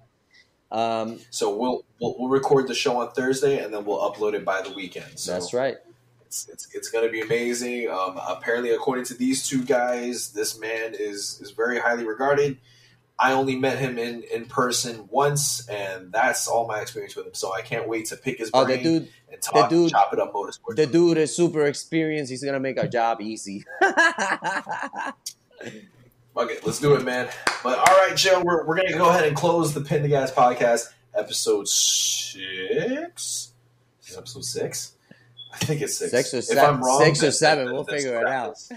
[0.73, 4.45] Um, so we'll, we'll we'll record the show on Thursday and then we'll upload it
[4.45, 5.19] by the weekend.
[5.19, 5.77] So that's right.
[6.27, 7.89] It's it's, it's going to be amazing.
[7.91, 12.59] Um, apparently, according to these two guys, this man is is very highly regarded.
[13.19, 17.35] I only met him in in person once, and that's all my experience with him.
[17.35, 20.13] So I can't wait to pick his oh, brain Oh, dude, and talk, dude- chop
[20.13, 20.77] it up motorsports.
[20.77, 22.31] the dude is super experienced.
[22.31, 23.65] He's gonna make our job easy.
[26.37, 27.29] Okay, let's do it, man.
[27.63, 30.33] But all right, Joe, we're, we're gonna go ahead and close the Pin the Gas
[30.33, 33.53] podcast, episode six.
[34.05, 34.95] Is episode six?
[35.53, 36.11] I think it's six.
[36.11, 38.69] Six or If seven- I'm wrong, six or seven, then- we'll figure it us.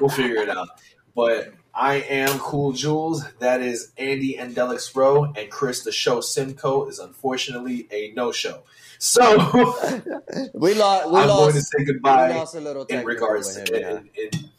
[0.00, 0.68] We'll figure it out.
[1.14, 3.22] But I am Cool Jules.
[3.38, 8.32] That is Andy and Delix Row, and Chris the show Simcoe is unfortunately a no
[8.32, 8.64] show.
[8.98, 9.36] So
[10.54, 11.08] we lost.
[11.08, 11.70] We I'm going to lost.
[11.70, 13.90] say We goodbye lost a little in regards to him, yeah.
[13.90, 14.50] in, in,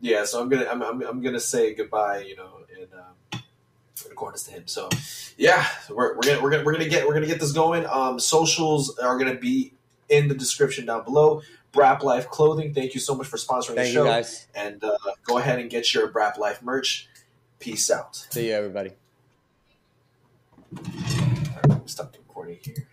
[0.00, 0.24] yeah.
[0.24, 2.24] So I'm gonna I'm, I'm, I'm gonna say goodbye.
[2.26, 3.42] You know, in, um,
[4.10, 4.66] accordance to him.
[4.66, 4.88] So
[5.38, 7.86] yeah, we're, we're gonna we're gonna we're gonna get we're gonna get this going.
[7.86, 9.74] Um, socials are gonna be
[10.08, 11.40] in the description down below.
[11.74, 12.72] Brap Life Clothing.
[12.72, 14.04] Thank you so much for sponsoring the Thank show.
[14.04, 14.46] you guys.
[14.54, 17.08] And uh, go ahead and get your Brap Life merch.
[17.58, 18.16] Peace out.
[18.30, 18.92] See you, everybody.
[20.72, 22.88] Right, stop recording here.